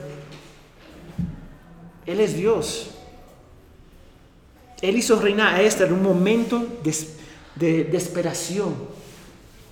Él 2.06 2.22
es 2.22 2.36
Dios. 2.36 2.92
Él 4.82 4.98
hizo 4.98 5.20
reinar 5.20 5.56
a 5.56 5.62
Esther 5.62 5.88
en 5.88 5.94
un 5.94 6.04
momento 6.04 6.66
de, 6.84 7.84
desesperación, 7.86 8.76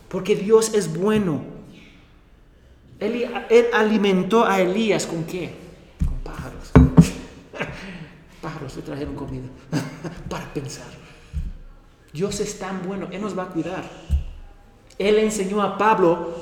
porque 0.09 0.35
Dios 0.35 0.73
es 0.73 0.91
bueno. 0.91 1.43
Él, 2.99 3.29
alimentó 3.73 4.45
a 4.45 4.61
Elías 4.61 5.05
con 5.05 5.25
qué? 5.25 5.53
Con 6.03 6.17
pájaros. 6.19 6.71
pájaros 8.41 8.75
le 8.77 8.81
trajeron 8.81 9.15
comida 9.15 9.47
para 10.29 10.51
pensar. 10.53 10.87
Dios 12.11 12.39
es 12.39 12.57
tan 12.57 12.87
bueno, 12.87 13.09
Él 13.11 13.21
nos 13.21 13.37
va 13.37 13.43
a 13.43 13.47
cuidar. 13.47 13.83
Él 14.97 15.19
enseñó 15.19 15.61
a 15.61 15.77
Pablo 15.77 16.33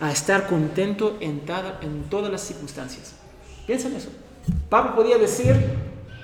a 0.00 0.10
estar 0.10 0.46
contento 0.46 1.16
en, 1.20 1.42
en 1.82 2.02
todas 2.10 2.30
las 2.30 2.42
circunstancias. 2.42 3.14
Piensa 3.66 3.88
en 3.88 3.96
eso. 3.96 4.08
Pablo 4.68 4.96
podía 4.96 5.16
decir, 5.16 5.54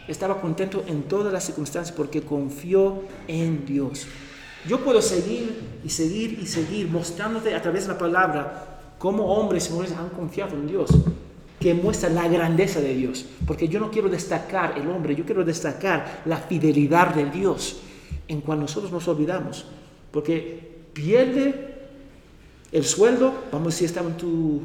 estaba 0.08 0.40
contento 0.40 0.84
en 0.86 1.02
todas 1.04 1.32
las 1.32 1.44
circunstancias 1.44 1.96
porque 1.96 2.22
confió 2.22 3.02
en 3.28 3.66
Dios. 3.66 4.06
Yo 4.66 4.80
puedo 4.80 5.00
seguir 5.00 5.78
y 5.84 5.90
seguir 5.90 6.38
y 6.40 6.46
seguir 6.46 6.88
mostrándote 6.88 7.54
a 7.54 7.62
través 7.62 7.86
de 7.86 7.92
la 7.92 7.98
palabra 7.98 8.80
cómo 8.98 9.26
hombres 9.34 9.68
y 9.68 9.72
mujeres 9.72 9.96
han 9.96 10.08
confiado 10.08 10.56
en 10.56 10.66
Dios, 10.66 10.90
que 11.60 11.74
muestra 11.74 12.08
la 12.08 12.26
grandeza 12.28 12.80
de 12.80 12.94
Dios. 12.94 13.26
Porque 13.46 13.68
yo 13.68 13.78
no 13.78 13.90
quiero 13.90 14.08
destacar 14.08 14.76
el 14.78 14.88
hombre, 14.88 15.14
yo 15.14 15.24
quiero 15.24 15.44
destacar 15.44 16.22
la 16.24 16.38
fidelidad 16.38 17.14
de 17.14 17.30
Dios 17.30 17.80
en 18.28 18.40
cual 18.40 18.60
nosotros 18.60 18.90
nos 18.90 19.06
olvidamos. 19.08 19.66
Porque 20.10 20.76
pierde 20.92 21.74
el 22.72 22.84
sueldo, 22.84 23.44
vamos 23.52 23.74
decir, 23.74 23.86
estaba 23.86 24.08
en 24.08 24.16
tu, 24.16 24.62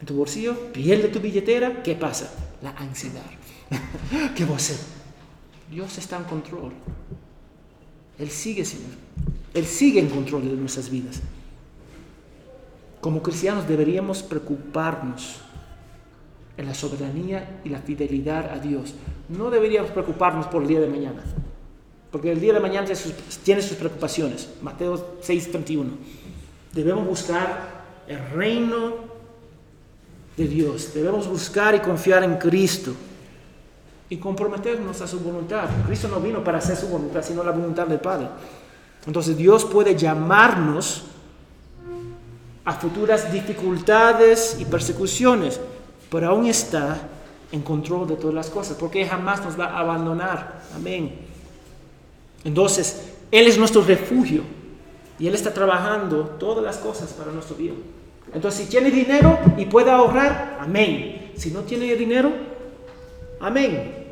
en 0.00 0.06
tu 0.06 0.14
bolsillo, 0.14 0.72
pierde 0.72 1.08
tu 1.08 1.20
billetera, 1.20 1.82
¿qué 1.82 1.94
pasa? 1.94 2.32
La 2.62 2.70
ansiedad. 2.70 3.22
¿Qué 4.36 4.44
voy 4.44 4.54
a 4.54 4.56
hacer? 4.56 4.78
Dios 5.70 5.98
está 5.98 6.16
en 6.16 6.24
control. 6.24 6.72
Él 8.18 8.30
sigue, 8.30 8.64
Señor. 8.64 8.90
Él 9.54 9.66
sigue 9.66 10.00
en 10.00 10.08
control 10.08 10.48
de 10.48 10.56
nuestras 10.56 10.90
vidas. 10.90 11.20
Como 13.00 13.22
cristianos 13.22 13.68
deberíamos 13.68 14.22
preocuparnos 14.22 15.40
en 16.56 16.66
la 16.66 16.74
soberanía 16.74 17.60
y 17.64 17.68
la 17.68 17.78
fidelidad 17.78 18.50
a 18.50 18.58
Dios. 18.58 18.94
No 19.28 19.50
deberíamos 19.50 19.90
preocuparnos 19.90 20.46
por 20.46 20.62
el 20.62 20.68
día 20.68 20.80
de 20.80 20.88
mañana. 20.88 21.22
Porque 22.10 22.32
el 22.32 22.40
día 22.40 22.54
de 22.54 22.60
mañana 22.60 22.88
tiene 23.44 23.62
sus 23.62 23.76
preocupaciones. 23.76 24.48
Mateo 24.62 25.18
6:31. 25.22 25.96
Debemos 26.72 27.06
buscar 27.06 27.84
el 28.08 28.18
reino 28.30 28.94
de 30.36 30.48
Dios. 30.48 30.94
Debemos 30.94 31.28
buscar 31.28 31.74
y 31.74 31.80
confiar 31.80 32.24
en 32.24 32.36
Cristo 32.36 32.94
y 34.10 34.16
comprometernos 34.16 35.00
a 35.00 35.06
su 35.06 35.20
voluntad. 35.20 35.68
Cristo 35.86 36.08
no 36.08 36.20
vino 36.20 36.42
para 36.42 36.58
hacer 36.58 36.76
su 36.76 36.88
voluntad, 36.88 37.22
sino 37.22 37.42
la 37.42 37.52
voluntad 37.52 37.86
del 37.86 38.00
Padre. 38.00 38.28
Entonces 39.06 39.36
Dios 39.36 39.64
puede 39.64 39.96
llamarnos 39.96 41.04
a 42.64 42.72
futuras 42.74 43.32
dificultades 43.32 44.56
y 44.58 44.64
persecuciones, 44.64 45.60
pero 46.10 46.28
aún 46.28 46.46
está 46.46 46.98
en 47.50 47.62
control 47.62 48.06
de 48.06 48.16
todas 48.16 48.34
las 48.34 48.50
cosas, 48.50 48.76
porque 48.78 49.06
jamás 49.06 49.42
nos 49.42 49.58
va 49.58 49.66
a 49.66 49.78
abandonar. 49.78 50.62
Amén. 50.74 51.18
Entonces, 52.44 53.14
Él 53.30 53.46
es 53.46 53.58
nuestro 53.58 53.82
refugio 53.82 54.42
y 55.18 55.26
Él 55.26 55.34
está 55.34 55.52
trabajando 55.52 56.36
todas 56.38 56.62
las 56.62 56.76
cosas 56.76 57.12
para 57.12 57.32
nuestro 57.32 57.56
bien. 57.56 57.76
Entonces, 58.34 58.64
si 58.64 58.70
tiene 58.70 58.90
dinero 58.90 59.38
y 59.56 59.64
puede 59.64 59.90
ahorrar, 59.90 60.58
amén. 60.60 61.32
Si 61.36 61.50
no 61.50 61.60
tiene 61.60 61.94
dinero, 61.96 62.30
amén. 63.40 64.08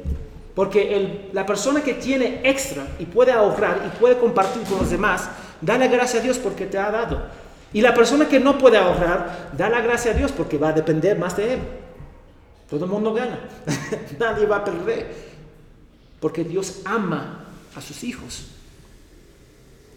Porque 0.55 1.29
la 1.33 1.45
persona 1.45 1.83
que 1.83 1.95
tiene 1.95 2.41
extra 2.43 2.87
y 2.99 3.05
puede 3.05 3.31
ahorrar 3.31 3.83
y 3.87 3.99
puede 3.99 4.17
compartir 4.17 4.63
con 4.63 4.79
los 4.79 4.91
demás, 4.91 5.29
da 5.61 5.77
la 5.77 5.87
gracia 5.87 6.21
a 6.21 6.23
Dios 6.23 6.39
porque 6.39 6.67
te 6.67 6.79
ha 6.79 6.91
dado. 6.91 7.23
Y 7.73 7.83
la 7.83 7.93
persona 7.93 8.27
que 8.27 8.41
no 8.41 8.57
puede 8.57 8.79
ahorrar, 8.79 9.53
da 9.57 9.69
la 9.69 9.83
gracia 9.83 10.13
a 10.13 10.15
Dios 10.15 10.33
porque 10.33 10.57
va 10.57 10.69
a 10.69 10.73
depender 10.73 11.19
más 11.19 11.37
de 11.37 11.55
Él. 11.55 11.61
Todo 12.71 12.87
el 12.87 12.91
mundo 12.91 13.13
gana. 13.13 13.39
Nadie 14.19 14.47
va 14.47 14.57
a 14.57 14.65
perder. 14.65 15.15
Porque 16.21 16.43
Dios 16.43 16.81
ama 16.87 17.45
a 17.75 17.81
sus 17.83 18.03
hijos. 18.03 18.47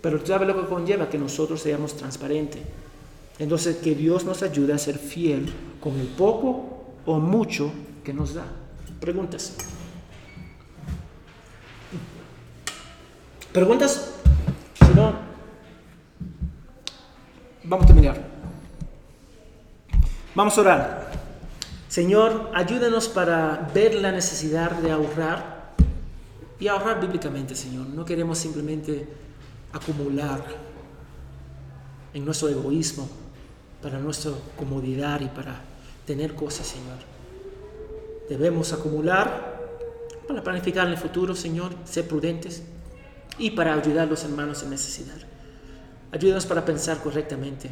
Pero 0.02 0.26
sabe 0.26 0.46
lo 0.46 0.60
que 0.60 0.68
conlleva 0.68 1.10
que 1.10 1.18
nosotros 1.18 1.62
seamos 1.62 1.96
transparentes. 1.96 2.62
Entonces, 3.40 3.78
que 3.78 3.96
Dios 3.96 4.26
nos 4.26 4.44
ayude 4.44 4.74
a 4.74 4.78
ser 4.78 4.98
fiel 4.98 5.50
con 5.80 5.98
el 5.98 6.08
poco 6.08 6.84
o 7.06 7.20
mucho 7.20 7.72
que 8.04 8.14
nos 8.14 8.34
da. 8.34 8.46
Preguntas. 9.00 9.56
Preguntas. 13.54 14.14
Si 14.86 14.94
no, 14.94 15.14
vamos 17.64 17.86
a 17.86 17.88
terminar. 17.88 18.22
Vamos 20.36 20.58
a 20.58 20.62
orar. 20.62 21.12
Señor, 21.88 22.52
ayúdanos 22.54 23.08
para 23.08 23.70
ver 23.74 23.96
la 23.96 24.12
necesidad 24.12 24.72
de 24.72 24.92
ahorrar 24.92 25.74
y 26.60 26.68
ahorrar 26.68 27.02
bíblicamente, 27.02 27.56
Señor. 27.56 27.88
No 27.88 28.06
queremos 28.06 28.38
simplemente 28.38 29.08
acumular 29.74 30.44
en 32.14 32.26
nuestro 32.26 32.50
egoísmo, 32.50 33.10
para 33.82 33.98
nuestra 33.98 34.32
comodidad 34.58 35.22
y 35.22 35.28
para 35.28 35.62
tener 36.06 36.36
cosas, 36.36 36.68
Señor. 36.68 37.09
Debemos 38.30 38.72
acumular 38.74 39.58
para 40.28 40.44
planificar 40.44 40.86
en 40.86 40.94
el 40.94 41.00
futuro, 41.00 41.36
Señor, 41.36 41.74
ser 41.84 42.08
prudentes 42.08 42.62
y 43.40 43.52
para 43.52 43.74
ayudar 43.74 44.08
a 44.08 44.12
los 44.12 44.24
hermanos 44.24 44.62
en 44.62 44.70
necesidad. 44.70 45.18
Ayúdanos 46.12 46.46
para 46.46 46.64
pensar 46.64 47.02
correctamente 47.02 47.72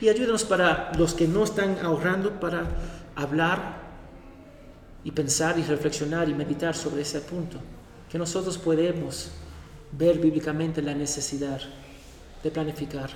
y 0.00 0.08
ayúdanos 0.08 0.44
para 0.44 0.92
los 0.98 1.14
que 1.14 1.28
no 1.28 1.44
están 1.44 1.78
ahorrando 1.82 2.40
para 2.40 2.64
hablar 3.14 3.80
y 5.04 5.12
pensar 5.12 5.58
y 5.58 5.62
reflexionar 5.62 6.28
y 6.28 6.34
meditar 6.34 6.74
sobre 6.74 7.02
ese 7.02 7.20
punto. 7.20 7.58
Que 8.10 8.18
nosotros 8.18 8.58
podemos 8.58 9.30
ver 9.92 10.18
bíblicamente 10.18 10.82
la 10.82 10.94
necesidad 10.94 11.60
de 12.42 12.50
planificar, 12.50 13.10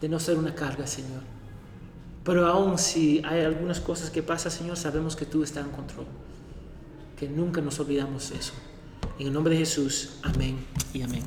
de 0.00 0.08
no 0.08 0.20
ser 0.20 0.36
una 0.36 0.54
carga, 0.54 0.86
Señor. 0.86 1.35
Pero 2.26 2.44
aún 2.48 2.76
si 2.76 3.22
hay 3.24 3.42
algunas 3.42 3.78
cosas 3.78 4.10
que 4.10 4.20
pasan, 4.20 4.50
Señor, 4.50 4.76
sabemos 4.76 5.14
que 5.14 5.24
tú 5.24 5.44
estás 5.44 5.64
en 5.64 5.70
control. 5.70 6.06
Que 7.16 7.28
nunca 7.28 7.60
nos 7.60 7.78
olvidamos 7.78 8.32
eso. 8.32 8.52
En 9.20 9.28
el 9.28 9.32
nombre 9.32 9.54
de 9.54 9.60
Jesús, 9.60 10.18
amén 10.24 10.58
y 10.92 11.02
amén. 11.02 11.22